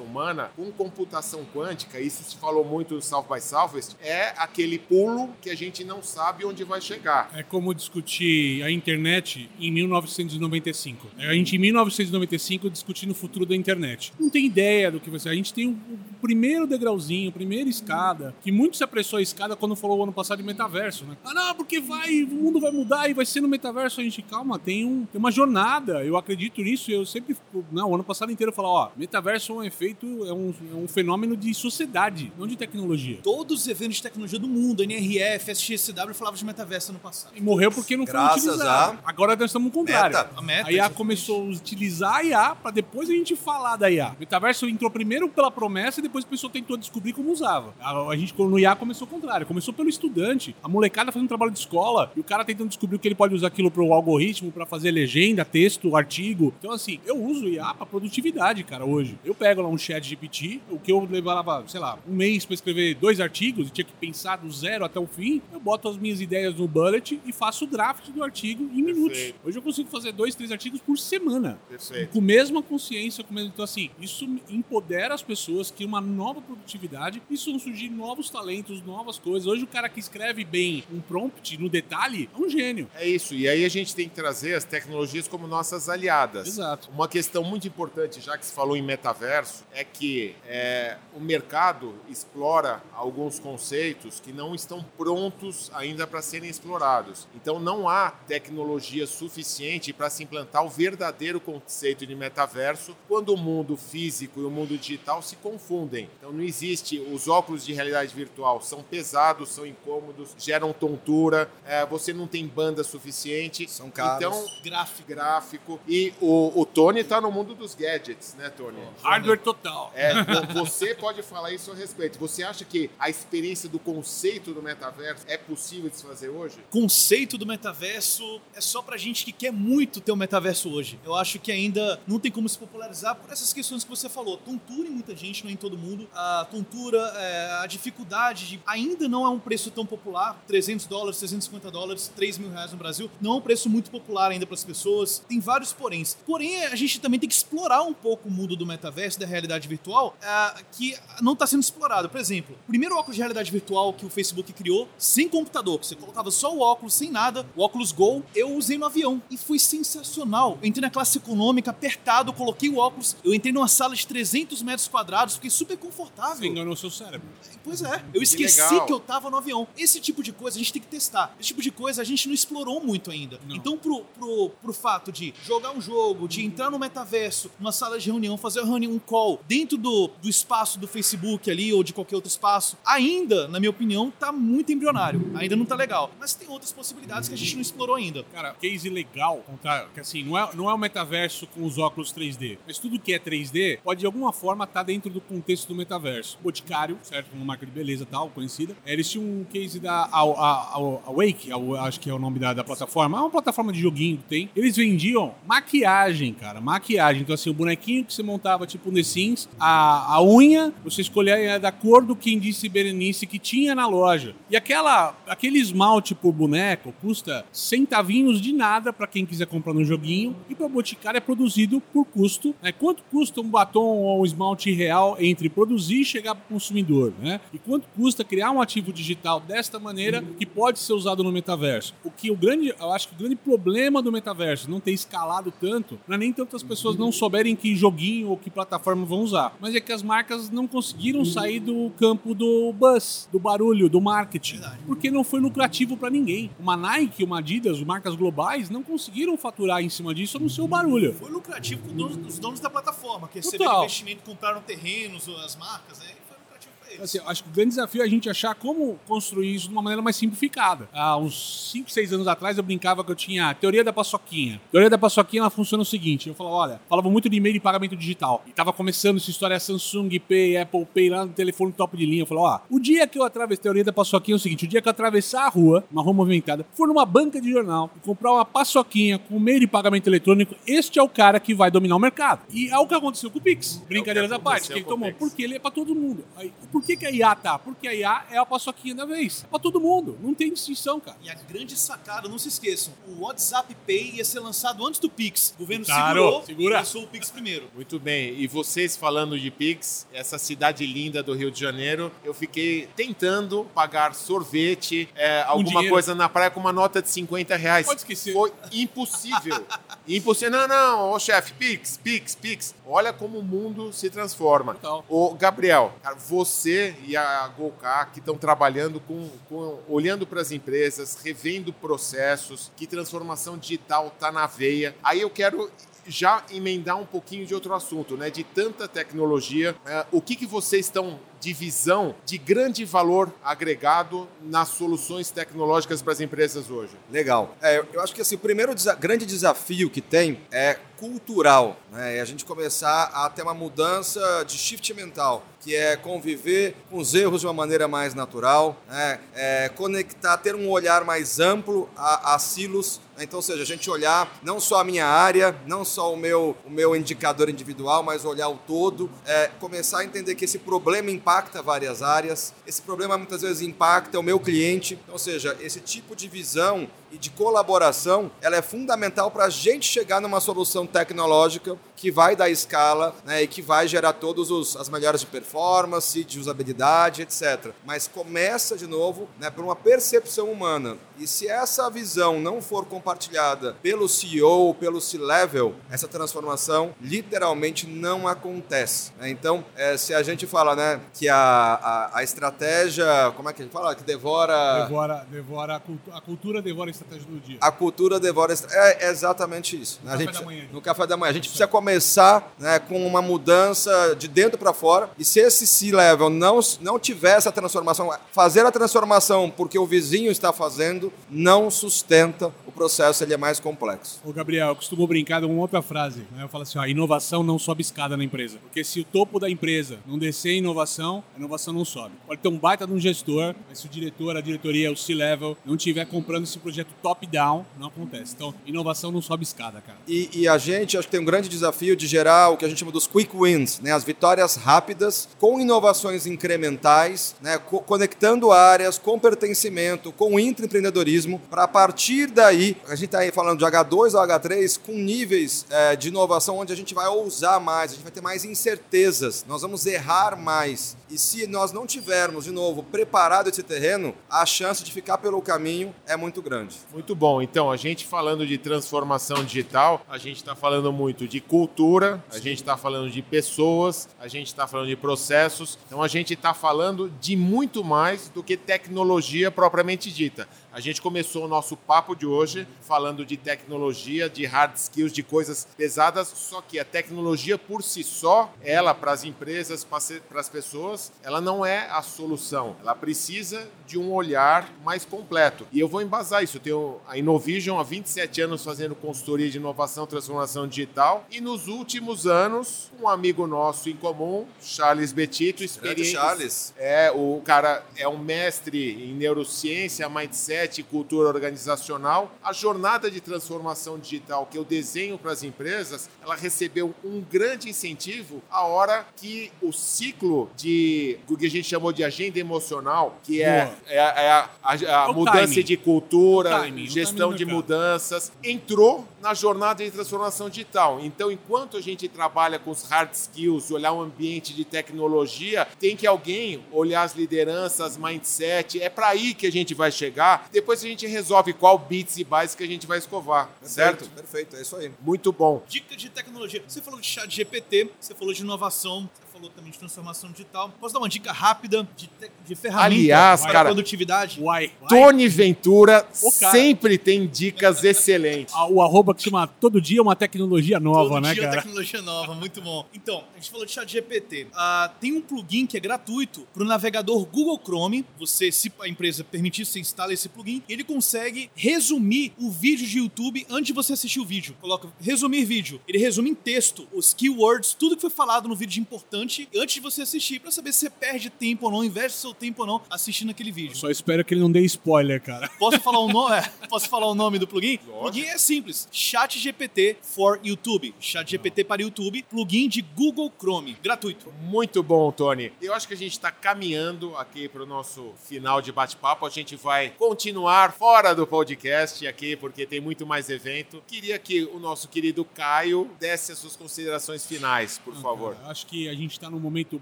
humana, 0.00 0.52
com 0.54 0.70
computação 0.70 1.44
quântica, 1.52 1.98
isso 1.98 2.22
se 2.22 2.36
falou 2.36 2.64
muito 2.64 2.94
no 2.94 3.02
South 3.02 3.26
by 3.32 3.40
Southwest, 3.40 3.96
é 4.00 4.34
aquele 4.36 4.78
pulo 4.78 5.34
que 5.42 5.50
a 5.50 5.56
gente 5.56 5.84
não 5.84 6.02
sabe 6.02 6.44
onde 6.44 6.62
vai 6.62 6.80
chegar. 6.80 7.30
É 7.34 7.42
como 7.42 7.74
discutir 7.74 8.62
a 8.62 8.70
internet 8.70 9.50
em 9.58 9.72
1995. 9.72 11.08
É 11.18 11.28
A 11.28 11.32
gente, 11.32 11.56
em 11.56 11.58
1995, 11.58 12.70
discutindo 12.70 13.10
o 13.10 13.14
futuro 13.14 13.44
da 13.44 13.56
internet. 13.56 14.12
Não 14.20 14.30
tem 14.30 14.46
ideia 14.46 14.92
do 14.92 15.00
que 15.00 15.10
vai 15.10 15.18
ser. 15.18 15.30
A 15.30 15.34
gente 15.34 15.52
tem 15.52 15.70
o 15.70 15.98
primeiro 16.20 16.67
degrauzinho, 16.68 17.32
primeira 17.32 17.68
escada, 17.68 18.34
que 18.42 18.50
muito 18.52 18.76
se 18.76 18.84
apressou 18.84 19.18
a 19.18 19.22
escada 19.22 19.56
quando 19.56 19.74
falou 19.76 19.98
o 19.98 20.02
ano 20.02 20.12
passado 20.12 20.38
de 20.38 20.44
metaverso, 20.44 21.04
né? 21.04 21.16
Ah, 21.24 21.34
não, 21.34 21.54
porque 21.54 21.80
vai, 21.80 22.22
o 22.22 22.28
mundo 22.28 22.60
vai 22.60 22.70
mudar 22.70 23.08
e 23.08 23.14
vai 23.14 23.24
ser 23.26 23.40
no 23.40 23.48
metaverso. 23.48 24.00
A 24.00 24.04
gente, 24.04 24.22
calma, 24.22 24.58
tem, 24.58 24.84
um, 24.84 25.04
tem 25.06 25.18
uma 25.18 25.30
jornada. 25.30 26.04
Eu 26.04 26.16
acredito 26.16 26.60
nisso. 26.62 26.90
Eu 26.90 27.04
sempre, 27.06 27.36
não, 27.72 27.90
o 27.90 27.94
ano 27.94 28.04
passado 28.04 28.30
inteiro 28.30 28.50
eu 28.50 28.54
falava, 28.54 28.74
ó, 28.74 28.88
metaverso 28.96 29.52
é 29.52 29.54
um 29.56 29.64
efeito, 29.64 30.06
é 30.26 30.32
um, 30.32 30.54
é 30.72 30.74
um 30.76 30.88
fenômeno 30.88 31.36
de 31.36 31.52
sociedade, 31.54 32.32
não 32.38 32.46
de 32.46 32.56
tecnologia. 32.56 33.18
Todos 33.22 33.60
os 33.62 33.68
eventos 33.68 33.96
de 33.96 34.02
tecnologia 34.02 34.38
do 34.38 34.48
mundo, 34.48 34.82
NRF, 34.82 35.50
SXSW, 35.52 36.14
falavam 36.14 36.38
de 36.38 36.44
metaverso 36.44 36.92
no 36.92 36.98
passado. 36.98 37.32
E 37.36 37.40
morreu 37.40 37.70
porque 37.70 37.96
não 37.96 38.04
foi 38.06 38.12
Graças 38.14 38.44
utilizado. 38.44 38.98
a- 39.04 39.08
Agora 39.08 39.34
nós 39.36 39.46
estamos 39.46 39.66
no 39.66 39.72
contrário. 39.72 40.16
Meta. 40.16 40.30
A 40.36 40.42
meta, 40.42 40.68
a 40.68 40.72
IA 40.72 40.90
começou 40.90 41.42
a 41.42 41.44
utilizar 41.50 42.16
a 42.16 42.22
IA 42.24 42.54
pra 42.54 42.70
depois 42.70 43.08
a 43.08 43.12
gente 43.12 43.34
falar 43.36 43.76
da 43.76 43.90
IA. 43.90 44.12
O 44.16 44.20
metaverso 44.20 44.66
entrou 44.68 44.90
primeiro 44.90 45.28
pela 45.28 45.50
promessa 45.50 46.00
e 46.00 46.02
depois 46.02 46.24
a 46.24 46.28
pessoa 46.28 46.50
tentou 46.60 46.76
descobrir 46.76 47.12
como 47.12 47.32
usava. 47.32 47.74
A, 47.80 48.08
a 48.08 48.16
gente 48.16 48.34
no 48.38 48.58
IA 48.58 48.74
começou 48.76 49.06
o 49.06 49.10
contrário. 49.10 49.46
Começou 49.46 49.72
pelo 49.72 49.88
estudante, 49.88 50.54
a 50.62 50.68
molecada 50.68 51.12
fazendo 51.12 51.28
trabalho 51.28 51.52
de 51.52 51.58
escola 51.58 52.12
e 52.16 52.20
o 52.20 52.24
cara 52.24 52.44
tentando 52.44 52.68
descobrir 52.68 52.96
o 52.96 52.98
que 52.98 53.08
ele 53.08 53.14
pode 53.14 53.34
usar 53.34 53.48
aquilo 53.48 53.70
pro 53.70 53.92
algoritmo, 53.92 54.52
pra 54.52 54.66
fazer 54.66 54.90
legenda, 54.90 55.44
texto, 55.44 55.94
artigo. 55.96 56.54
Então 56.58 56.72
assim, 56.72 57.00
eu 57.06 57.16
uso 57.16 57.46
o 57.46 57.48
IA 57.48 57.74
pra 57.74 57.86
produtividade, 57.86 58.62
cara, 58.64 58.84
hoje. 58.84 59.18
Eu 59.24 59.34
pego 59.34 59.62
lá 59.62 59.68
um 59.68 59.78
chat 59.78 60.04
GPT, 60.04 60.60
o 60.70 60.78
que 60.78 60.92
eu 60.92 61.06
levava, 61.10 61.64
sei 61.66 61.80
lá, 61.80 61.98
um 62.08 62.14
mês 62.14 62.44
pra 62.44 62.54
escrever 62.54 62.94
dois 62.94 63.20
artigos 63.20 63.68
e 63.68 63.70
tinha 63.70 63.84
que 63.84 63.92
pensar 63.92 64.36
do 64.36 64.50
zero 64.50 64.84
até 64.84 64.98
o 64.98 65.06
fim, 65.06 65.40
eu 65.52 65.60
boto 65.60 65.88
as 65.88 65.96
minhas 65.96 66.20
ideias 66.20 66.54
no 66.54 66.66
bullet 66.66 67.20
e 67.24 67.32
faço 67.32 67.64
o 67.64 67.68
draft 67.68 68.08
do 68.10 68.22
artigo 68.22 68.64
em 68.72 68.82
minutos. 68.82 69.18
Perfeito. 69.18 69.40
Hoje 69.44 69.58
eu 69.58 69.62
consigo 69.62 69.88
fazer 69.90 70.12
dois, 70.12 70.34
três 70.34 70.50
artigos 70.50 70.80
por 70.80 70.98
semana. 70.98 71.58
Perfeito. 71.68 72.12
Com 72.12 72.18
a 72.18 72.22
mesma 72.22 72.62
consciência, 72.62 73.22
com 73.24 73.30
o 73.30 73.34
mesmo... 73.34 73.50
Então, 73.52 73.64
assim, 73.64 73.90
isso 74.00 74.28
empodera 74.48 75.14
as 75.14 75.22
pessoas, 75.22 75.70
cria 75.70 75.86
uma 75.86 76.00
nova 76.00 76.40
produtividade, 76.48 77.22
isso 77.30 77.50
vão 77.50 77.58
surgir 77.58 77.88
novos 77.90 78.30
talentos, 78.30 78.82
novas 78.82 79.18
coisas. 79.18 79.46
Hoje, 79.46 79.64
o 79.64 79.66
cara 79.66 79.88
que 79.88 80.00
escreve 80.00 80.44
bem 80.44 80.84
um 80.92 81.00
prompt 81.00 81.58
no 81.58 81.68
detalhe 81.68 82.28
é 82.32 82.38
um 82.38 82.48
gênio. 82.48 82.88
É 82.94 83.06
isso. 83.06 83.34
E 83.34 83.48
aí 83.48 83.64
a 83.64 83.68
gente 83.68 83.94
tem 83.94 84.08
que 84.08 84.14
trazer 84.14 84.54
as 84.54 84.64
tecnologias 84.64 85.28
como 85.28 85.46
nossas 85.46 85.88
aliadas. 85.88 86.48
Exato. 86.48 86.90
Uma 86.90 87.08
questão 87.08 87.44
muito 87.44 87.68
importante, 87.68 88.20
já 88.20 88.36
que 88.36 88.46
se 88.46 88.52
falou 88.52 88.76
em 88.76 88.82
metaverso, 88.82 89.64
é 89.72 89.84
que 89.84 90.34
é, 90.46 90.96
o 91.14 91.20
mercado 91.20 91.94
explora 92.08 92.82
alguns 92.94 93.38
conceitos 93.38 94.20
que 94.20 94.32
não 94.32 94.54
estão 94.54 94.82
prontos 94.96 95.70
ainda 95.74 96.06
para 96.06 96.22
serem 96.22 96.48
explorados. 96.48 97.28
Então 97.34 97.60
não 97.60 97.88
há 97.88 98.10
tecnologia 98.10 99.06
suficiente 99.06 99.92
para 99.92 100.10
se 100.10 100.22
implantar 100.22 100.64
o 100.64 100.68
verdadeiro 100.68 101.40
conceito 101.40 102.06
de 102.06 102.14
metaverso 102.14 102.96
quando 103.06 103.34
o 103.34 103.36
mundo 103.36 103.76
físico 103.76 104.40
e 104.40 104.44
o 104.44 104.50
mundo 104.50 104.76
digital 104.76 105.22
se 105.22 105.36
confundem. 105.36 106.08
Então 106.18 106.32
não 106.38 106.44
existe. 106.44 106.98
Os 107.12 107.28
óculos 107.28 107.64
de 107.64 107.72
realidade 107.72 108.14
virtual 108.14 108.60
são 108.62 108.82
pesados, 108.82 109.48
são 109.50 109.66
incômodos, 109.66 110.30
geram 110.38 110.72
tontura, 110.72 111.50
é, 111.66 111.84
você 111.84 112.12
não 112.12 112.26
tem 112.26 112.46
banda 112.46 112.82
suficiente. 112.84 113.68
São 113.70 113.90
caros. 113.90 114.16
Então 114.24 114.62
Gráfico. 114.62 115.08
gráfico. 115.08 115.80
E 115.88 116.12
o, 116.20 116.60
o 116.60 116.64
Tony 116.66 117.02
tá 117.04 117.20
no 117.20 117.30
mundo 117.30 117.54
dos 117.54 117.74
gadgets, 117.74 118.34
né, 118.34 118.50
Tony? 118.50 118.78
Hardware 119.02 119.40
total. 119.40 119.92
É, 119.94 120.14
vo- 120.22 120.54
você 120.64 120.94
pode 120.94 121.22
falar 121.22 121.52
isso 121.52 121.70
a 121.72 121.74
respeito. 121.74 122.18
Você 122.18 122.42
acha 122.42 122.64
que 122.64 122.90
a 122.98 123.08
experiência 123.10 123.68
do 123.68 123.78
conceito 123.78 124.52
do 124.54 124.62
metaverso 124.62 125.24
é 125.26 125.36
possível 125.36 125.90
de 125.90 125.96
se 125.96 126.04
fazer 126.04 126.28
hoje? 126.28 126.58
conceito 126.70 127.36
do 127.36 127.44
metaverso 127.46 128.40
é 128.54 128.60
só 128.60 128.82
pra 128.82 128.96
gente 128.96 129.24
que 129.24 129.32
quer 129.32 129.50
muito 129.52 130.00
ter 130.00 130.12
um 130.12 130.16
metaverso 130.16 130.70
hoje. 130.70 130.98
Eu 131.04 131.14
acho 131.14 131.38
que 131.38 131.50
ainda 131.50 132.00
não 132.06 132.18
tem 132.18 132.30
como 132.30 132.48
se 132.48 132.58
popularizar 132.58 133.14
por 133.16 133.30
essas 133.32 133.52
questões 133.52 133.84
que 133.84 133.90
você 133.90 134.08
falou. 134.08 134.36
Tontura 134.38 134.86
em 134.88 134.90
muita 134.90 135.14
gente, 135.16 135.44
não 135.44 135.50
em 135.50 135.56
todo 135.56 135.76
mundo. 135.76 136.08
A 136.18 136.44
tontura, 136.50 136.98
é, 137.16 137.60
a 137.62 137.66
dificuldade 137.68 138.48
de 138.48 138.60
ainda 138.66 139.08
não 139.08 139.24
é 139.24 139.28
um 139.28 139.38
preço 139.38 139.70
tão 139.70 139.86
popular, 139.86 140.42
300 140.48 140.86
dólares, 140.86 141.18
350 141.18 141.70
dólares, 141.70 142.10
3 142.16 142.38
mil 142.38 142.50
reais 142.50 142.72
no 142.72 142.76
Brasil, 142.76 143.08
não 143.20 143.34
é 143.34 143.34
um 143.36 143.40
preço 143.40 143.70
muito 143.70 143.88
popular 143.88 144.32
ainda 144.32 144.44
para 144.44 144.56
as 144.56 144.64
pessoas, 144.64 145.22
tem 145.28 145.38
vários 145.38 145.72
poréns. 145.72 146.16
Porém, 146.26 146.64
a 146.64 146.74
gente 146.74 147.00
também 147.00 147.20
tem 147.20 147.28
que 147.28 147.34
explorar 147.36 147.82
um 147.82 147.94
pouco 147.94 148.28
o 148.28 148.32
mundo 148.32 148.56
do 148.56 148.66
metaverso, 148.66 149.20
da 149.20 149.26
realidade 149.26 149.68
virtual, 149.68 150.16
é, 150.20 150.64
que 150.72 150.98
não 151.22 151.34
está 151.34 151.46
sendo 151.46 151.62
explorado. 151.62 152.08
Por 152.08 152.18
exemplo, 152.18 152.56
o 152.64 152.66
primeiro 152.66 152.96
óculos 152.96 153.14
de 153.14 153.22
realidade 153.22 153.52
virtual 153.52 153.92
que 153.92 154.04
o 154.04 154.10
Facebook 154.10 154.52
criou, 154.52 154.88
sem 154.98 155.28
computador, 155.28 155.78
que 155.78 155.86
você 155.86 155.94
colocava 155.94 156.32
só 156.32 156.52
o 156.52 156.58
óculos, 156.60 156.94
sem 156.94 157.12
nada, 157.12 157.46
o 157.54 157.62
óculos 157.62 157.92
Go, 157.92 158.24
eu 158.34 158.56
usei 158.56 158.76
no 158.76 158.86
avião 158.86 159.22
e 159.30 159.36
foi 159.36 159.60
sensacional. 159.60 160.58
Eu 160.60 160.68
entrei 160.68 160.82
na 160.82 160.90
classe 160.90 161.18
econômica, 161.18 161.70
apertado, 161.70 162.32
coloquei 162.32 162.68
o 162.68 162.78
óculos, 162.78 163.16
eu 163.22 163.32
entrei 163.32 163.52
numa 163.52 163.68
sala 163.68 163.94
de 163.94 164.04
300 164.04 164.62
metros 164.62 164.88
quadrados, 164.88 165.34
fiquei 165.34 165.50
super 165.50 165.76
confortável. 165.76 166.07
Você 166.38 166.46
enganou 166.46 166.76
seu 166.76 166.90
cérebro. 166.90 167.26
Pois 167.64 167.82
é, 167.82 168.02
eu 168.14 168.22
esqueci 168.22 168.60
legal. 168.60 168.86
que 168.86 168.92
eu 168.92 169.00
tava 169.00 169.30
no 169.30 169.36
avião. 169.36 169.66
Esse 169.76 170.00
tipo 170.00 170.22
de 170.22 170.32
coisa 170.32 170.56
a 170.56 170.58
gente 170.58 170.72
tem 170.72 170.82
que 170.82 170.88
testar. 170.88 171.34
Esse 171.38 171.48
tipo 171.48 171.62
de 171.62 171.70
coisa 171.70 172.02
a 172.02 172.04
gente 172.04 172.26
não 172.26 172.34
explorou 172.34 172.82
muito 172.82 173.10
ainda. 173.10 173.38
Não. 173.46 173.56
Então, 173.56 173.76
pro, 173.76 174.04
pro, 174.18 174.50
pro 174.62 174.72
fato 174.72 175.12
de 175.12 175.34
jogar 175.42 175.72
um 175.72 175.80
jogo, 175.80 176.26
de 176.26 176.44
entrar 176.44 176.70
no 176.70 176.78
metaverso, 176.78 177.50
numa 177.58 177.72
sala 177.72 177.98
de 177.98 178.10
reunião, 178.10 178.36
fazer 178.36 178.60
uma 178.60 178.68
reunião, 178.68 178.92
um 178.92 178.98
call, 178.98 179.40
dentro 179.46 179.76
do, 179.76 180.08
do 180.20 180.28
espaço 180.28 180.78
do 180.78 180.88
Facebook 180.88 181.50
ali 181.50 181.72
ou 181.72 181.82
de 181.82 181.92
qualquer 181.92 182.16
outro 182.16 182.30
espaço, 182.30 182.76
ainda, 182.84 183.48
na 183.48 183.60
minha 183.60 183.70
opinião, 183.70 184.10
tá 184.10 184.32
muito 184.32 184.72
embrionário. 184.72 185.30
Ainda 185.34 185.56
não 185.56 185.64
tá 185.64 185.74
legal. 185.74 186.10
Mas 186.18 186.34
tem 186.34 186.48
outras 186.48 186.72
possibilidades 186.72 187.28
que 187.28 187.34
a 187.34 187.38
gente 187.38 187.54
não 187.54 187.62
explorou 187.62 187.96
ainda. 187.96 188.24
Cara, 188.32 188.54
case 188.54 188.88
legal, 188.88 189.42
contar, 189.46 189.88
que 189.92 190.00
assim, 190.00 190.22
não 190.22 190.38
é, 190.38 190.54
não 190.54 190.70
é 190.70 190.74
o 190.74 190.78
metaverso 190.78 191.46
com 191.48 191.64
os 191.64 191.78
óculos 191.78 192.12
3D, 192.12 192.58
mas 192.66 192.78
tudo 192.78 192.98
que 192.98 193.12
é 193.12 193.18
3D 193.18 193.80
pode 193.82 194.00
de 194.00 194.06
alguma 194.06 194.32
forma 194.32 194.64
estar 194.64 194.82
dentro 194.82 195.10
do 195.10 195.20
contexto 195.20 195.68
do 195.68 195.74
metaverso. 195.74 195.97
Boticário, 196.42 196.96
certo? 197.02 197.28
Uma 197.34 197.44
marca 197.44 197.66
de 197.66 197.72
beleza 197.72 198.06
tal, 198.06 198.28
conhecida. 198.30 198.76
É, 198.86 198.92
Eles 198.92 199.08
tinham 199.10 199.24
um 199.24 199.44
case 199.44 199.78
da 199.80 200.08
Aw- 200.10 200.36
Aw- 200.36 200.68
Aw- 200.74 201.02
Awake, 201.06 201.50
Aw- 201.52 201.76
acho 201.76 202.00
que 202.00 202.08
é 202.10 202.14
o 202.14 202.18
nome 202.18 202.38
da, 202.38 202.52
da 202.52 202.64
plataforma. 202.64 203.18
É 203.18 203.20
uma 203.20 203.30
plataforma 203.30 203.72
de 203.72 203.80
joguinho 203.80 204.16
que 204.18 204.24
tem. 204.24 204.50
Eles 204.56 204.76
vendiam 204.76 205.34
maquiagem, 205.46 206.32
cara, 206.34 206.60
maquiagem. 206.60 207.22
Então, 207.22 207.34
assim, 207.34 207.50
o 207.50 207.54
bonequinho 207.54 208.04
que 208.04 208.12
você 208.14 208.22
montava, 208.22 208.66
tipo 208.66 208.90
The 208.92 209.02
Sims, 209.02 209.48
a, 209.58 210.14
a 210.14 210.22
unha, 210.22 210.72
você 210.84 211.00
escolhia 211.02 211.58
da 211.58 211.70
cor 211.72 212.04
do 212.04 212.14
quem 212.16 212.38
disse 212.38 212.68
Berenice 212.68 213.26
que 213.26 213.38
tinha 213.38 213.74
na 213.74 213.86
loja. 213.86 214.34
E 214.50 214.56
aquela, 214.56 215.16
aquele 215.26 215.58
esmalte 215.58 216.14
por 216.14 216.32
boneco 216.32 216.92
custa 217.00 217.44
centavinhos 217.52 218.40
de 218.40 218.52
nada 218.52 218.92
pra 218.92 219.06
quem 219.06 219.24
quiser 219.26 219.46
comprar 219.46 219.72
no 219.74 219.84
joguinho. 219.84 220.36
E 220.48 220.54
pra 220.54 220.68
Boticário 220.68 221.18
é 221.18 221.20
produzido 221.20 221.80
por 221.92 222.04
custo. 222.04 222.54
Né? 222.62 222.72
Quanto 222.72 223.02
custa 223.10 223.40
um 223.40 223.48
batom 223.48 223.80
ou 223.80 224.20
um 224.22 224.24
esmalte 224.24 224.70
real 224.72 225.16
entre 225.20 225.48
produzir 225.48 225.87
e 225.90 226.04
chegar 226.04 226.34
pro 226.34 226.54
consumidor, 226.54 227.12
né? 227.20 227.40
E 227.52 227.58
quanto 227.58 227.86
custa 227.96 228.24
criar 228.24 228.50
um 228.50 228.60
ativo 228.60 228.92
digital 228.92 229.40
desta 229.40 229.78
maneira 229.78 230.22
que 230.38 230.46
pode 230.46 230.78
ser 230.78 230.92
usado 230.92 231.22
no 231.22 231.32
metaverso? 231.32 231.94
O 232.04 232.10
que 232.10 232.30
o 232.30 232.36
grande, 232.36 232.74
eu 232.78 232.92
acho 232.92 233.08
que 233.08 233.14
o 233.14 233.18
grande 233.18 233.36
problema 233.36 234.02
do 234.02 234.12
metaverso 234.12 234.70
não 234.70 234.80
ter 234.80 234.92
escalado 234.92 235.52
tanto, 235.60 235.98
não 236.06 236.14
é 236.14 236.18
nem 236.18 236.32
tantas 236.32 236.62
pessoas 236.62 236.96
não 236.96 237.10
souberem 237.10 237.56
que 237.56 237.74
joguinho 237.74 238.28
ou 238.28 238.36
que 238.36 238.50
plataforma 238.50 239.04
vão 239.04 239.20
usar, 239.20 239.56
mas 239.60 239.74
é 239.74 239.80
que 239.80 239.92
as 239.92 240.02
marcas 240.02 240.50
não 240.50 240.66
conseguiram 240.66 241.24
sair 241.24 241.60
do 241.60 241.90
campo 241.98 242.34
do 242.34 242.72
buzz, 242.72 243.28
do 243.32 243.38
barulho, 243.38 243.88
do 243.88 244.00
marketing, 244.00 244.60
porque 244.86 245.10
não 245.10 245.24
foi 245.24 245.40
lucrativo 245.40 245.96
para 245.96 246.10
ninguém. 246.10 246.50
Uma 246.58 246.76
Nike, 246.76 247.24
uma 247.24 247.38
Adidas, 247.38 247.80
marcas 247.82 248.16
globais 248.16 248.68
não 248.68 248.82
conseguiram 248.82 249.36
faturar 249.36 249.80
em 249.80 249.88
cima 249.88 250.14
disso 250.14 250.38
no 250.38 250.50
seu 250.50 250.66
barulho. 250.66 251.14
Foi 251.14 251.30
lucrativo 251.30 251.82
com 251.82 251.88
os 251.88 251.94
donos, 251.94 252.34
os 252.34 252.38
donos 252.38 252.60
da 252.60 252.68
plataforma, 252.68 253.28
que 253.28 253.38
receberam 253.38 253.84
investimento, 253.84 254.22
compraram 254.24 254.60
terrenos, 254.60 255.28
as 255.44 255.56
marcas, 255.56 255.77
né? 255.98 256.14
E 256.16 256.28
foi 256.28 256.36
lucrativo 256.38 256.74
pra 256.80 256.87
eles. 256.87 256.87
Assim, 257.02 257.18
eu 257.18 257.28
acho 257.28 257.44
que 257.44 257.50
o 257.50 257.52
grande 257.52 257.70
desafio 257.70 258.02
é 258.02 258.04
a 258.04 258.08
gente 258.08 258.28
achar 258.28 258.54
como 258.54 258.98
construir 259.06 259.54
isso 259.54 259.68
de 259.68 259.72
uma 259.72 259.82
maneira 259.82 260.02
mais 260.02 260.16
simplificada. 260.16 260.88
Há 260.92 261.16
uns 261.16 261.70
5, 261.72 261.90
6 261.90 262.12
anos 262.12 262.28
atrás 262.28 262.56
eu 262.56 262.62
brincava 262.62 263.04
que 263.04 263.10
eu 263.10 263.16
tinha 263.16 263.50
a 263.50 263.54
teoria 263.54 263.84
da 263.84 263.92
paçoquinha. 263.92 264.60
A 264.68 264.70
teoria 264.70 264.90
da 264.90 264.98
paçoquinha 264.98 265.40
ela 265.42 265.50
funciona 265.50 265.82
o 265.82 265.86
seguinte: 265.86 266.28
eu 266.28 266.34
falava, 266.34 266.56
olha, 266.56 266.80
falava 266.88 267.10
muito 267.10 267.28
de 267.28 267.36
e-mail 267.36 267.54
de 267.54 267.60
pagamento 267.60 267.96
digital. 267.96 268.42
E 268.46 268.52
tava 268.52 268.72
começando 268.72 269.16
essa 269.16 269.30
história 269.30 269.58
Samsung 269.58 270.18
Pay, 270.20 270.56
Apple 270.56 270.86
Pay 270.86 271.10
lá 271.10 271.26
no 271.26 271.32
telefone 271.32 271.72
top 271.72 271.96
de 271.96 272.06
linha. 272.06 272.22
Eu 272.22 272.26
falava, 272.26 272.62
ó, 272.70 272.74
o 272.74 272.80
dia 272.80 273.06
que 273.06 273.18
eu 273.18 273.24
atravessar, 273.24 273.62
teoria 273.62 273.84
da 273.84 273.92
paçoquinha 273.92 274.34
é 274.34 274.36
o 274.36 274.38
seguinte: 274.38 274.64
o 274.64 274.68
dia 274.68 274.80
que 274.80 274.88
eu 274.88 274.90
atravessar 274.90 275.46
a 275.46 275.48
rua, 275.48 275.84
uma 275.90 276.02
rua 276.02 276.12
movimentada, 276.12 276.66
for 276.72 276.88
numa 276.88 277.04
banca 277.04 277.40
de 277.40 277.50
jornal 277.50 277.90
e 277.96 278.00
comprar 278.00 278.32
uma 278.32 278.44
paçoquinha 278.44 279.18
com 279.18 279.38
meio 279.38 279.60
de 279.60 279.66
pagamento 279.66 280.06
eletrônico, 280.06 280.54
este 280.66 280.98
é 280.98 281.02
o 281.02 281.08
cara 281.08 281.38
que 281.40 281.54
vai 281.54 281.70
dominar 281.70 281.96
o 281.96 281.98
mercado. 281.98 282.42
E 282.50 282.68
é 282.68 282.78
o 282.78 282.86
que 282.86 282.94
aconteceu 282.94 283.30
com 283.30 283.38
o 283.38 283.42
Pix. 283.42 283.82
Brincadeiras 283.88 284.32
à 284.32 284.38
parte, 284.38 284.68
que 284.68 284.74
ele 284.74 284.84
tomou. 284.84 285.12
Porque 285.14 285.42
ele 285.42 285.54
é 285.54 285.58
pra 285.58 285.70
todo 285.70 285.94
mundo. 285.94 286.24
Aí, 286.36 286.52
por 286.70 286.82
que, 286.88 286.96
que 286.96 287.06
a 287.06 287.10
IA 287.10 287.34
tá? 287.36 287.58
Porque 287.58 287.86
a 287.86 287.94
IA 287.94 288.24
é 288.30 288.38
a 288.38 288.46
paçoquinha 288.46 288.94
da 288.94 289.04
vez. 289.04 289.44
É 289.44 289.46
pra 289.46 289.58
todo 289.58 289.78
mundo. 289.80 290.18
Não 290.22 290.32
tem 290.34 290.52
distinção, 290.52 290.98
cara. 290.98 291.16
E 291.22 291.28
a 291.30 291.34
grande 291.34 291.76
sacada, 291.78 292.28
não 292.28 292.38
se 292.38 292.48
esqueçam, 292.48 292.92
o 293.06 293.20
WhatsApp 293.22 293.74
Pay 293.86 294.12
ia 294.16 294.24
ser 294.24 294.40
lançado 294.40 294.86
antes 294.86 294.98
do 295.00 295.10
Pix. 295.10 295.54
O 295.56 295.60
governo 295.60 295.84
Claro, 295.84 296.20
segurou 296.20 296.42
segura. 296.46 296.74
e 296.74 296.78
lançou 296.78 297.02
o 297.02 297.06
Pix 297.06 297.30
primeiro. 297.30 297.68
Muito 297.74 297.98
bem, 297.98 298.34
e 298.40 298.46
vocês 298.46 298.96
falando 298.96 299.38
de 299.38 299.50
Pix, 299.50 300.06
essa 300.12 300.38
cidade 300.38 300.86
linda 300.86 301.22
do 301.22 301.34
Rio 301.34 301.50
de 301.50 301.60
Janeiro, 301.60 302.10
eu 302.24 302.32
fiquei 302.32 302.88
tentando 302.96 303.64
pagar 303.74 304.14
sorvete, 304.14 305.08
é, 305.14 305.42
alguma 305.42 305.68
dinheiro. 305.68 305.90
coisa 305.90 306.14
na 306.14 306.28
praia 306.28 306.50
com 306.50 306.60
uma 306.60 306.72
nota 306.72 307.02
de 307.02 307.08
50 307.10 307.56
reais. 307.56 307.86
Pode 307.86 308.00
esquecer. 308.00 308.32
Foi 308.32 308.52
impossível. 308.72 309.66
impossível. 310.08 310.50
Não, 310.50 310.68
não, 310.68 311.10
ô 311.12 311.18
chefe, 311.18 311.52
Pix, 311.54 311.98
Pix, 312.02 312.34
Pix. 312.34 312.74
Olha 312.86 313.12
como 313.12 313.38
o 313.38 313.42
mundo 313.42 313.92
se 313.92 314.08
transforma. 314.08 314.74
Total. 314.74 315.04
Ô, 315.08 315.34
Gabriel, 315.34 315.92
cara, 316.02 316.14
você 316.16 316.77
e 317.06 317.16
a 317.16 317.46
Golcar 317.48 318.10
que 318.12 318.18
estão 318.20 318.36
trabalhando 318.36 319.00
com, 319.00 319.28
com- 319.48 319.78
olhando 319.88 320.26
para 320.26 320.40
as 320.40 320.50
empresas, 320.52 321.18
revendo 321.22 321.72
processos, 321.72 322.70
que 322.76 322.86
transformação 322.86 323.56
digital 323.58 324.10
tá 324.18 324.30
na 324.32 324.46
veia. 324.46 324.94
Aí 325.02 325.20
eu 325.20 325.30
quero 325.30 325.70
já 326.06 326.42
emendar 326.50 326.96
um 326.98 327.04
pouquinho 327.04 327.44
de 327.44 327.54
outro 327.54 327.74
assunto, 327.74 328.16
né? 328.16 328.30
De 328.30 328.42
tanta 328.42 328.88
tecnologia, 328.88 329.76
é, 329.84 330.06
o 330.10 330.22
que, 330.22 330.34
que 330.36 330.46
vocês 330.46 330.86
estão 330.86 331.20
de 331.40 331.52
visão 331.52 332.14
de 332.24 332.36
grande 332.38 332.84
valor 332.84 333.32
agregado 333.44 334.28
nas 334.42 334.68
soluções 334.68 335.30
tecnológicas 335.30 336.02
para 336.02 336.12
as 336.12 336.20
empresas 336.20 336.70
hoje? 336.70 336.92
Legal. 337.10 337.54
É, 337.62 337.84
eu 337.92 338.00
acho 338.00 338.14
que 338.14 338.20
assim, 338.20 338.34
o 338.34 338.38
primeiro 338.38 338.74
desa- 338.74 338.94
grande 338.94 339.24
desafio 339.26 339.88
que 339.90 340.00
tem 340.00 340.40
é 340.50 340.78
cultural. 340.98 341.76
Né? 341.92 342.16
É 342.18 342.20
a 342.20 342.24
gente 342.24 342.44
começar 342.44 343.04
a 343.14 343.28
ter 343.30 343.42
uma 343.42 343.54
mudança 343.54 344.44
de 344.46 344.58
shift 344.58 344.92
mental, 344.94 345.44
que 345.60 345.74
é 345.74 345.96
conviver 345.96 346.74
com 346.90 346.98
os 346.98 347.14
erros 347.14 347.40
de 347.40 347.46
uma 347.46 347.52
maneira 347.52 347.86
mais 347.86 348.14
natural, 348.14 348.76
né? 348.88 349.20
É 349.34 349.68
conectar, 349.68 350.36
ter 350.38 350.54
um 350.56 350.68
olhar 350.68 351.04
mais 351.04 351.38
amplo 351.38 351.88
a, 351.96 352.34
a 352.34 352.38
silos. 352.38 353.00
né? 353.16 353.22
Então, 353.24 353.40
seja, 353.40 353.62
a 353.62 353.66
gente 353.66 353.88
olhar 353.90 354.28
não 354.42 354.58
só 354.60 354.80
a 354.80 354.84
minha 354.84 355.06
área, 355.06 355.54
não 355.66 355.84
só 355.84 356.12
o 356.12 356.16
meu, 356.16 356.56
o 356.64 356.70
meu 356.70 356.96
indicador 356.96 357.48
individual, 357.48 358.02
mas 358.02 358.24
olhar 358.24 358.48
o 358.48 358.56
todo. 358.56 359.08
É, 359.24 359.50
começar 359.60 360.00
a 360.00 360.04
entender 360.04 360.34
que 360.34 360.44
esse 360.44 360.58
problema 360.58 361.10
impacta 361.10 361.27
várias 361.62 362.02
áreas, 362.02 362.54
esse 362.66 362.80
problema 362.80 363.18
muitas 363.18 363.42
vezes 363.42 363.60
impacta 363.60 364.18
o 364.18 364.22
meu 364.22 364.40
cliente. 364.40 364.98
Ou 365.08 365.18
seja, 365.18 365.56
esse 365.60 365.80
tipo 365.80 366.16
de 366.16 366.28
visão 366.28 366.88
e 367.10 367.18
de 367.18 367.30
colaboração, 367.30 368.30
ela 368.40 368.56
é 368.56 368.62
fundamental 368.62 369.30
para 369.30 369.44
a 369.46 369.50
gente 369.50 369.86
chegar 369.86 370.20
numa 370.20 370.40
solução 370.40 370.86
tecnológica 370.86 371.76
que 371.96 372.10
vai 372.10 372.36
dar 372.36 372.48
escala 372.48 373.14
né, 373.24 373.42
e 373.42 373.46
que 373.48 373.60
vai 373.60 373.88
gerar 373.88 374.12
todas 374.12 374.76
as 374.76 374.88
melhores 374.88 375.20
de 375.22 375.26
performance, 375.26 376.22
de 376.24 376.38
usabilidade, 376.38 377.22
etc. 377.22 377.72
Mas 377.84 378.06
começa 378.06 378.76
de 378.76 378.86
novo 378.86 379.28
né, 379.40 379.50
por 379.50 379.64
uma 379.64 379.74
percepção 379.74 380.50
humana. 380.50 380.96
E 381.18 381.26
se 381.26 381.48
essa 381.48 381.90
visão 381.90 382.38
não 382.40 382.62
for 382.62 382.84
compartilhada 382.86 383.76
pelo 383.82 384.08
CEO, 384.08 384.74
pelo 384.74 385.00
C-level, 385.00 385.74
essa 385.90 386.06
transformação 386.06 386.94
literalmente 387.00 387.86
não 387.88 388.28
acontece. 388.28 389.10
né? 389.18 389.28
Então, 389.28 389.64
eh, 389.76 389.96
se 389.96 390.14
a 390.14 390.22
gente 390.22 390.46
fala 390.46 390.76
né, 390.76 391.00
que 391.12 391.28
a, 391.28 391.36
a, 391.36 392.18
a 392.18 392.22
estratégia, 392.22 393.04
como 393.36 393.48
é 393.48 393.52
que 393.52 393.62
a 393.62 393.64
gente 393.64 393.72
fala? 393.72 393.94
Que 393.96 394.04
devora. 394.04 394.84
Devora, 394.84 395.26
devora 395.30 395.76
a, 395.76 395.80
cultu- 395.80 396.12
a 396.12 396.20
cultura 396.20 396.62
devora 396.62 396.90
a 396.90 396.92
estratégia 397.02 397.26
do 397.30 397.40
dia. 397.40 397.58
A 397.60 397.70
cultura 397.72 398.18
devora. 398.20 398.52
a 398.52 398.54
estra- 398.54 398.70
É 398.74 399.10
exatamente 399.10 399.80
isso. 399.80 400.00
né? 400.02 400.10
A 400.10 400.12
café 400.12 400.24
gente 400.24 400.38
da 400.38 400.44
manhã. 400.44 400.64
no 400.72 400.80
café 400.80 401.06
da 401.06 401.16
manhã. 401.16 401.30
A 401.30 401.34
gente 401.34 401.44
precisa 401.48 401.66
começar 401.66 402.54
né, 402.58 402.78
com 402.78 403.06
uma 403.06 403.20
mudança 403.22 404.14
de 404.18 404.28
dentro 404.28 404.58
para 404.58 404.72
fora. 404.72 405.10
E 405.18 405.24
se 405.24 405.40
esse 405.40 405.66
C-level 405.66 406.30
não, 406.30 406.60
não 406.80 406.98
tiver 406.98 407.36
essa 407.36 407.50
transformação, 407.52 408.10
fazer 408.32 408.64
a 408.66 408.70
transformação 408.70 409.50
porque 409.50 409.78
o 409.78 409.86
vizinho 409.86 410.30
está 410.30 410.52
fazendo, 410.52 411.12
não 411.30 411.70
sustenta 411.70 412.52
o 412.66 412.72
processo 412.72 413.24
ele 413.24 413.34
é 413.34 413.36
mais 413.36 413.58
complexo. 413.58 414.20
Ô 414.24 414.32
Gabriel, 414.32 414.68
eu 414.68 414.76
costumo 414.76 415.06
brincar 415.06 415.40
de 415.40 415.46
uma 415.46 415.60
outra 415.60 415.82
frase. 415.82 416.20
Né? 416.30 416.42
Eu 416.44 416.48
falo 416.48 416.62
assim, 416.62 416.78
ó, 416.78 416.84
inovação 416.86 417.42
não 417.42 417.58
sobe 417.58 417.82
escada 417.82 418.16
na 418.16 418.24
empresa. 418.24 418.58
Porque 418.62 418.84
se 418.84 419.00
o 419.00 419.04
topo 419.04 419.38
da 419.40 419.48
empresa 419.50 419.98
não 420.06 420.18
descer 420.18 420.52
em 420.52 420.58
inovação, 420.58 421.22
a 421.34 421.38
inovação 421.38 421.72
não 421.74 421.84
sobe. 421.84 422.14
Pode 422.26 422.40
ter 422.40 422.48
um 422.48 422.58
baita 422.58 422.86
de 422.86 422.92
um 422.92 422.98
gestor, 422.98 423.54
mas 423.68 423.78
se 423.78 423.86
o 423.86 423.88
diretor, 423.88 424.36
a 424.36 424.40
diretoria, 424.40 424.92
o 424.92 424.96
C-level 424.96 425.56
não 425.64 425.74
estiver 425.74 426.04
comprando 426.06 426.44
esse 426.44 426.58
projeto 426.58 426.87
top-down, 427.02 427.64
não 427.78 427.88
acontece. 427.88 428.34
Então, 428.34 428.54
inovação 428.66 429.10
não 429.10 429.22
sobe 429.22 429.44
escada, 429.44 429.80
cara. 429.80 429.98
E, 430.06 430.30
e, 430.32 430.48
a 430.48 430.58
gente 430.58 430.96
acho 430.96 431.06
que 431.06 431.12
tem 431.12 431.20
um 431.20 431.24
grande 431.24 431.48
desafio 431.48 431.96
de 431.96 432.06
gerar 432.06 432.50
o 432.50 432.56
que 432.56 432.64
a 432.64 432.68
gente 432.68 432.78
chama 432.78 432.92
dos 432.92 433.06
quick 433.06 433.36
wins, 433.36 433.80
né? 433.80 433.92
as 433.92 434.04
vitórias 434.04 434.56
rápidas, 434.56 435.28
com 435.38 435.60
inovações 435.60 436.26
incrementais, 436.26 437.34
né? 437.40 437.58
Co 437.58 437.80
conectando 437.80 438.52
áreas, 438.52 438.98
com 438.98 439.18
pertencimento, 439.18 440.12
com 440.12 440.38
intraempreendedorismo, 440.38 441.40
para 441.50 441.64
a 441.64 441.68
partir 441.68 442.26
daí, 442.26 442.76
a 442.86 442.94
gente 442.94 443.06
está 443.06 443.20
aí 443.20 443.30
falando 443.30 443.58
de 443.58 443.64
H2 443.64 444.14
ou 444.14 444.26
H3, 444.26 444.80
com 444.84 444.92
níveis 444.92 445.66
é, 445.70 445.96
de 445.96 446.08
inovação 446.08 446.58
onde 446.58 446.72
a 446.72 446.76
gente 446.76 446.94
vai 446.94 447.06
ousar 447.08 447.60
mais, 447.60 447.92
a 447.92 447.94
gente 447.94 448.02
vai 448.02 448.12
ter 448.12 448.20
mais 448.20 448.44
incertezas, 448.44 449.44
nós 449.48 449.62
vamos 449.62 449.86
errar 449.86 450.36
mais. 450.36 450.96
E 451.10 451.18
se 451.18 451.46
nós 451.46 451.72
não 451.72 451.86
tivermos, 451.86 452.44
de 452.44 452.50
novo, 452.50 452.82
preparado 452.82 453.48
esse 453.48 453.62
terreno, 453.62 454.14
a 454.28 454.44
chance 454.44 454.84
de 454.84 454.92
ficar 454.92 455.18
pelo 455.18 455.40
caminho 455.40 455.94
é 456.06 456.16
muito 456.16 456.42
grande. 456.42 456.77
Muito 456.92 457.14
bom. 457.14 457.42
Então, 457.42 457.70
a 457.70 457.76
gente 457.76 458.06
falando 458.06 458.46
de 458.46 458.58
transformação 458.58 459.44
digital, 459.44 460.04
a 460.08 460.18
gente 460.18 460.36
está 460.36 460.54
falando 460.54 460.92
muito 460.92 461.28
de 461.28 461.40
cultura, 461.40 462.22
a 462.30 462.38
gente 462.38 462.58
está 462.58 462.76
falando 462.76 463.10
de 463.10 463.22
pessoas, 463.22 464.08
a 464.18 464.28
gente 464.28 464.46
está 464.48 464.66
falando 464.66 464.88
de 464.88 464.96
processos. 464.96 465.78
Então, 465.86 466.02
a 466.02 466.08
gente 466.08 466.34
está 466.34 466.54
falando 466.54 467.12
de 467.20 467.36
muito 467.36 467.84
mais 467.84 468.28
do 468.28 468.42
que 468.42 468.56
tecnologia 468.56 469.50
propriamente 469.50 470.10
dita. 470.10 470.48
A 470.78 470.80
gente 470.80 471.02
começou 471.02 471.44
o 471.44 471.48
nosso 471.48 471.76
papo 471.76 472.14
de 472.14 472.24
hoje 472.24 472.64
falando 472.82 473.26
de 473.26 473.36
tecnologia, 473.36 474.30
de 474.30 474.46
hard 474.46 474.76
skills, 474.76 475.12
de 475.12 475.24
coisas 475.24 475.66
pesadas, 475.76 476.28
só 476.28 476.62
que 476.62 476.78
a 476.78 476.84
tecnologia 476.84 477.58
por 477.58 477.82
si 477.82 478.04
só, 478.04 478.54
ela 478.62 478.94
para 478.94 479.10
as 479.10 479.24
empresas, 479.24 479.82
para 479.82 480.38
as 480.38 480.48
pessoas, 480.48 481.10
ela 481.24 481.40
não 481.40 481.66
é 481.66 481.88
a 481.90 482.00
solução. 482.00 482.76
Ela 482.80 482.94
precisa 482.94 483.68
de 483.88 483.98
um 483.98 484.12
olhar 484.12 484.72
mais 484.84 485.04
completo. 485.04 485.66
E 485.72 485.80
eu 485.80 485.88
vou 485.88 486.00
embasar 486.00 486.44
isso. 486.44 486.58
Eu 486.58 486.60
tenho 486.60 487.00
a 487.08 487.18
Innovision 487.18 487.80
há 487.80 487.82
27 487.82 488.42
anos 488.42 488.62
fazendo 488.62 488.94
consultoria 488.94 489.50
de 489.50 489.56
inovação 489.56 490.04
e 490.04 490.06
transformação 490.06 490.68
digital 490.68 491.26
e 491.28 491.40
nos 491.40 491.66
últimos 491.66 492.24
anos, 492.24 492.92
um 493.02 493.08
amigo 493.08 493.48
nosso 493.48 493.90
em 493.90 493.96
comum, 493.96 494.46
Charles 494.62 495.10
Betito, 495.10 495.64
experiente. 495.64 496.12
Charles. 496.12 496.72
É, 496.78 497.10
o 497.10 497.42
cara 497.44 497.84
é 497.96 498.06
um 498.06 498.18
mestre 498.18 498.92
em 498.92 499.12
neurociência, 499.14 500.08
mindset 500.08 500.67
e 500.76 500.82
cultura 500.82 501.28
organizacional, 501.28 502.30
a 502.42 502.52
jornada 502.52 503.10
de 503.10 503.20
transformação 503.20 503.98
digital 503.98 504.46
que 504.50 504.58
eu 504.58 504.64
desenho 504.64 505.16
para 505.16 505.32
as 505.32 505.42
empresas, 505.42 506.10
ela 506.22 506.34
recebeu 506.34 506.94
um 507.02 507.20
grande 507.20 507.70
incentivo 507.70 508.42
a 508.50 508.64
hora 508.64 509.06
que 509.16 509.50
o 509.62 509.72
ciclo 509.72 510.50
de 510.56 511.18
o 511.28 511.36
que 511.36 511.46
a 511.46 511.50
gente 511.50 511.68
chamou 511.68 511.92
de 511.92 512.04
agenda 512.04 512.38
emocional, 512.38 513.18
que 513.22 513.42
é, 513.42 513.72
é, 513.86 513.96
é 513.96 514.30
a, 514.30 514.50
a, 514.62 515.04
a 515.04 515.12
mudança 515.12 515.46
timing. 515.48 515.62
de 515.62 515.76
cultura, 515.76 516.50
timing, 516.60 516.86
gestão 516.86 517.32
de 517.32 517.44
mudanças, 517.44 518.32
entrou 518.42 519.06
na 519.20 519.34
jornada 519.34 519.84
de 519.84 519.90
transformação 519.90 520.48
digital. 520.48 521.00
Então, 521.00 521.30
enquanto 521.30 521.76
a 521.76 521.80
gente 521.80 522.08
trabalha 522.08 522.58
com 522.58 522.70
os 522.70 522.82
hard 522.82 523.12
skills, 523.12 523.70
olhar 523.70 523.92
o 523.92 524.00
ambiente 524.00 524.54
de 524.54 524.64
tecnologia, 524.64 525.66
tem 525.78 525.96
que 525.96 526.06
alguém 526.06 526.64
olhar 526.72 527.02
as 527.02 527.14
lideranças, 527.14 527.96
mindset, 527.96 528.80
é 528.82 528.88
para 528.88 529.08
aí 529.08 529.34
que 529.34 529.46
a 529.46 529.52
gente 529.52 529.74
vai 529.74 529.90
chegar 529.90 530.48
depois 530.52 530.84
a 530.84 530.88
gente 530.88 531.06
resolve 531.06 531.52
qual 531.52 531.78
bits 531.78 532.18
e 532.18 532.24
bytes 532.24 532.54
que 532.54 532.62
a 532.62 532.66
gente 532.66 532.86
vai 532.86 532.98
escovar, 532.98 533.46
perfeito, 533.46 533.70
certo? 533.72 534.10
Perfeito, 534.10 534.56
é 534.56 534.62
isso 534.62 534.76
aí. 534.76 534.90
Muito 535.00 535.32
bom. 535.32 535.62
Dica 535.68 535.96
de 535.96 536.08
tecnologia. 536.08 536.62
Você 536.66 536.80
falou 536.80 537.00
de 537.00 537.06
chat 537.06 537.34
GPT, 537.34 537.90
você 538.00 538.14
falou 538.14 538.32
de 538.32 538.42
inovação, 538.42 539.08
falou 539.38 539.50
também 539.50 539.70
de 539.70 539.78
transformação 539.78 540.30
digital. 540.32 540.72
Posso 540.80 540.92
dar 540.92 541.00
uma 541.00 541.08
dica 541.08 541.32
rápida 541.32 541.88
de, 541.96 542.10
de 542.44 542.54
ferramenta 542.56 542.86
Aliás, 542.86 543.42
para 543.42 543.52
cara, 543.52 543.68
produtividade? 543.68 544.40
Uai. 544.40 544.72
Tony 544.88 545.28
Ventura 545.28 546.06
sempre 546.12 546.98
tem 546.98 547.26
dicas 547.26 547.84
excelentes. 547.84 548.54
O 548.70 548.82
arroba 548.82 549.14
que 549.14 549.22
chama 549.22 549.46
Todo 549.46 549.80
Dia 549.80 550.02
Uma 550.02 550.16
Tecnologia 550.16 550.80
Nova, 550.80 551.14
Todo 551.14 551.22
né, 551.22 551.32
dia 551.32 551.44
cara? 551.44 551.62
tecnologia 551.62 552.02
nova, 552.02 552.34
muito 552.34 552.60
bom. 552.60 552.84
Então, 552.92 553.24
a 553.32 553.38
gente 553.38 553.50
falou 553.50 553.64
de 553.64 553.72
chat 553.72 553.90
GPT. 553.90 554.44
Uh, 554.44 554.48
ah, 554.54 554.92
tem 555.00 555.12
um 555.12 555.20
plugin 555.20 555.64
que 555.64 555.76
é 555.76 555.80
gratuito 555.80 556.46
para 556.52 556.62
o 556.62 556.66
navegador 556.66 557.24
Google 557.24 557.58
Chrome. 557.64 558.04
Você, 558.18 558.50
se 558.50 558.72
a 558.80 558.88
empresa 558.88 559.24
permitir, 559.24 559.64
você 559.64 559.78
instala 559.78 560.12
esse 560.12 560.28
plugin. 560.28 560.62
Ele 560.68 560.82
consegue 560.82 561.50
resumir 561.54 562.32
o 562.38 562.50
vídeo 562.50 562.86
de 562.86 562.98
YouTube 562.98 563.46
antes 563.48 563.68
de 563.68 563.72
você 563.72 563.92
assistir 563.92 564.20
o 564.20 564.24
vídeo. 564.24 564.56
Coloca 564.60 564.88
resumir 565.00 565.44
vídeo. 565.44 565.80
Ele 565.86 565.98
resume 565.98 566.30
em 566.30 566.34
texto 566.34 566.86
os 566.92 567.14
keywords, 567.14 567.74
tudo 567.74 567.94
que 567.94 568.02
foi 568.02 568.10
falado 568.10 568.48
no 568.48 568.56
vídeo 568.56 568.74
de 568.74 568.80
importante 568.80 569.27
antes 569.54 569.74
de 569.74 569.80
você 569.80 570.02
assistir, 570.02 570.40
para 570.40 570.50
saber 570.50 570.72
se 570.72 570.80
você 570.80 570.90
perde 570.90 571.30
tempo 571.30 571.66
ou 571.66 571.72
não, 571.72 571.84
investe 571.84 572.18
seu 572.18 572.34
tempo 572.34 572.62
ou 572.62 572.66
não 572.66 572.82
assistindo 572.90 573.30
aquele 573.30 573.52
vídeo. 573.52 573.76
Só 573.76 573.90
espero 573.90 574.24
que 574.24 574.34
ele 574.34 574.40
não 574.40 574.50
dê 574.50 574.60
spoiler, 574.62 575.20
cara. 575.20 575.48
Posso 575.58 575.80
falar 575.80 576.00
o 576.00 576.08
nome? 576.08 576.36
É, 576.36 576.42
posso 576.68 576.88
falar 576.88 577.06
o 577.06 577.14
nome 577.14 577.38
do 577.38 577.46
plugin? 577.46 577.78
O 577.88 578.02
plugin 578.02 578.24
é 578.24 578.38
simples. 578.38 578.88
Chat 578.92 579.38
GPT 579.38 579.96
for 580.02 580.40
YouTube. 580.44 580.94
Chat 581.00 581.30
GPT 581.30 581.64
para 581.64 581.82
YouTube, 581.82 582.22
plugin 582.24 582.68
de 582.68 582.82
Google 582.82 583.32
Chrome, 583.38 583.76
gratuito. 583.82 584.32
Muito 584.42 584.82
bom, 584.82 585.10
Tony. 585.10 585.52
Eu 585.60 585.74
acho 585.74 585.88
que 585.88 585.94
a 585.94 585.96
gente 585.96 586.12
está 586.12 586.30
caminhando 586.30 587.16
aqui 587.16 587.48
para 587.48 587.62
o 587.62 587.66
nosso 587.66 588.12
final 588.28 588.60
de 588.60 588.72
bate-papo. 588.72 589.26
A 589.26 589.30
gente 589.30 589.56
vai 589.56 589.90
continuar 589.90 590.72
fora 590.72 591.14
do 591.14 591.26
podcast 591.26 592.06
aqui, 592.06 592.36
porque 592.36 592.66
tem 592.66 592.80
muito 592.80 593.06
mais 593.06 593.28
evento. 593.28 593.82
Queria 593.86 594.18
que 594.18 594.44
o 594.44 594.58
nosso 594.58 594.88
querido 594.88 595.24
Caio 595.24 595.90
desse 595.98 596.32
as 596.32 596.38
suas 596.38 596.56
considerações 596.56 597.26
finais, 597.26 597.78
por 597.78 597.94
favor. 597.94 598.34
Cara, 598.34 598.50
acho 598.50 598.66
que 598.66 598.88
a 598.88 598.94
gente 598.94 599.17
está 599.18 599.30
num 599.30 599.40
momento 599.40 599.80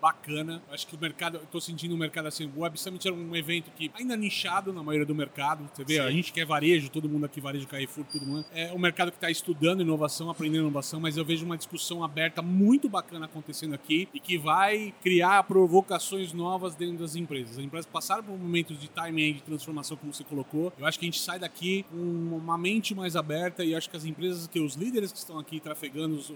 bacana. 0.00 0.62
Acho 0.70 0.86
que 0.86 0.94
o 0.94 0.98
mercado, 0.98 1.38
eu 1.38 1.46
tô 1.46 1.60
sentindo 1.60 1.94
o 1.94 1.98
mercado 1.98 2.26
assim, 2.26 2.50
o 2.56 2.60
Web 2.60 2.78
Summit 2.78 3.06
era 3.06 3.16
um 3.16 3.34
evento 3.34 3.70
que 3.72 3.90
ainda 3.94 4.16
nichado 4.16 4.72
na 4.72 4.82
maioria 4.82 5.06
do 5.06 5.14
mercado. 5.14 5.68
Você 5.72 5.84
vê, 5.84 5.94
Sim. 5.94 6.00
a 6.00 6.10
gente 6.10 6.32
quer 6.32 6.44
varejo, 6.44 6.88
todo 6.90 7.08
mundo 7.08 7.26
aqui, 7.26 7.40
varejo 7.40 7.66
Carrefour, 7.66 8.04
todo 8.04 8.26
mundo. 8.26 8.44
É 8.52 8.72
um 8.72 8.78
mercado 8.78 9.10
que 9.10 9.16
está 9.16 9.30
estudando 9.30 9.80
inovação, 9.80 10.30
aprendendo 10.30 10.62
inovação, 10.62 11.00
mas 11.00 11.16
eu 11.16 11.24
vejo 11.24 11.44
uma 11.44 11.56
discussão 11.56 12.04
aberta 12.04 12.42
muito 12.42 12.88
bacana 12.88 13.26
acontecendo 13.26 13.74
aqui 13.74 14.08
e 14.12 14.20
que 14.20 14.38
vai 14.38 14.92
criar 15.02 15.42
provocações 15.44 16.32
novas 16.32 16.74
dentro 16.74 16.98
das 16.98 17.16
empresas. 17.16 17.58
As 17.58 17.64
empresas 17.64 17.86
passaram 17.86 18.22
por 18.22 18.38
momentos 18.38 18.78
de 18.78 18.88
timing 18.88 19.34
de 19.34 19.42
transformação, 19.42 19.96
como 19.96 20.12
você 20.12 20.24
colocou. 20.24 20.72
Eu 20.78 20.86
acho 20.86 20.98
que 20.98 21.04
a 21.04 21.08
gente 21.08 21.20
sai 21.20 21.38
daqui 21.38 21.84
com 21.90 21.96
uma 21.96 22.58
mente 22.58 22.94
mais 22.94 23.16
aberta 23.16 23.64
e 23.64 23.74
acho 23.74 23.88
que 23.88 23.96
as 23.96 24.04
empresas, 24.04 24.46
que 24.46 24.60
os 24.60 24.74
líderes 24.74 25.12
que 25.12 25.18
estão 25.18 25.38
aqui 25.38 25.60
trafegando, 25.60 26.16
os, 26.16 26.30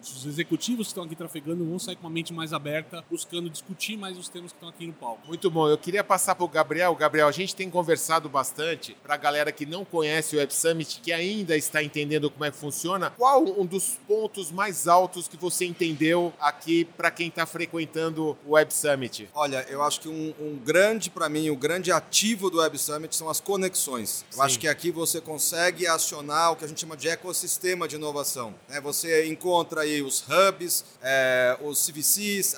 os 0.00 0.26
executivos 0.26 0.86
que 0.86 0.90
estão 0.90 1.04
aqui 1.04 1.16
trafegando, 1.16 1.64
vão 1.64 1.78
sair 1.78 1.96
com 1.96 2.06
uma 2.06 2.10
mente 2.10 2.32
mais 2.34 2.52
aberta, 2.52 3.04
buscando 3.10 3.48
discutir 3.48 3.96
mais 3.96 4.18
os 4.18 4.28
temas 4.28 4.52
que 4.52 4.56
estão 4.56 4.68
aqui 4.68 4.86
no 4.86 4.92
palco. 4.92 5.26
Muito 5.26 5.50
bom. 5.50 5.68
Eu 5.68 5.78
queria 5.78 6.04
passar 6.04 6.34
para 6.34 6.44
o 6.44 6.48
Gabriel. 6.48 6.94
Gabriel, 6.94 7.28
a 7.28 7.32
gente 7.32 7.54
tem 7.54 7.70
conversado 7.70 8.28
bastante 8.28 8.96
para 9.02 9.14
a 9.14 9.16
galera 9.16 9.52
que 9.52 9.64
não 9.64 9.84
conhece 9.84 10.36
o 10.36 10.38
Web 10.38 10.52
Summit, 10.54 11.00
que 11.00 11.12
ainda 11.12 11.56
está 11.56 11.82
entendendo 11.82 12.30
como 12.30 12.44
é 12.44 12.50
que 12.50 12.56
funciona. 12.56 13.10
Qual 13.10 13.42
um 13.42 13.64
dos 13.64 13.98
pontos 14.06 14.50
mais 14.50 14.88
altos 14.88 15.28
que 15.28 15.36
você 15.36 15.64
entendeu 15.64 16.32
aqui 16.40 16.84
para 16.84 17.10
quem 17.10 17.28
está 17.28 17.46
frequentando 17.46 18.36
o 18.46 18.52
Web 18.52 18.72
Summit? 18.72 19.28
Olha, 19.34 19.64
eu 19.68 19.82
acho 19.82 20.00
que 20.00 20.08
um, 20.08 20.34
um 20.40 20.56
grande, 20.56 21.10
para 21.10 21.28
mim, 21.28 21.48
o 21.50 21.54
um 21.54 21.56
grande 21.56 21.92
ativo 21.92 22.50
do 22.50 22.58
Web 22.58 22.78
Summit 22.78 23.14
são 23.14 23.28
as 23.28 23.40
conexões. 23.40 24.24
Eu 24.30 24.36
Sim. 24.36 24.42
acho 24.42 24.58
que 24.58 24.68
aqui 24.68 24.90
você 24.90 25.20
consegue 25.20 25.86
acionar 25.86 26.52
o 26.52 26.56
que 26.56 26.64
a 26.64 26.68
gente 26.68 26.80
chama 26.80 26.96
de 26.96 27.08
ecossistema 27.08 27.86
de 27.86 27.96
inovação. 27.96 28.54
Né? 28.68 28.80
Você 28.80 29.26
encontra 29.26 29.82
aí 29.82 30.02
os 30.02 30.24
hubs, 30.28 30.84
é, 31.02 31.56
os 31.62 31.84
CVCs, 31.86 32.04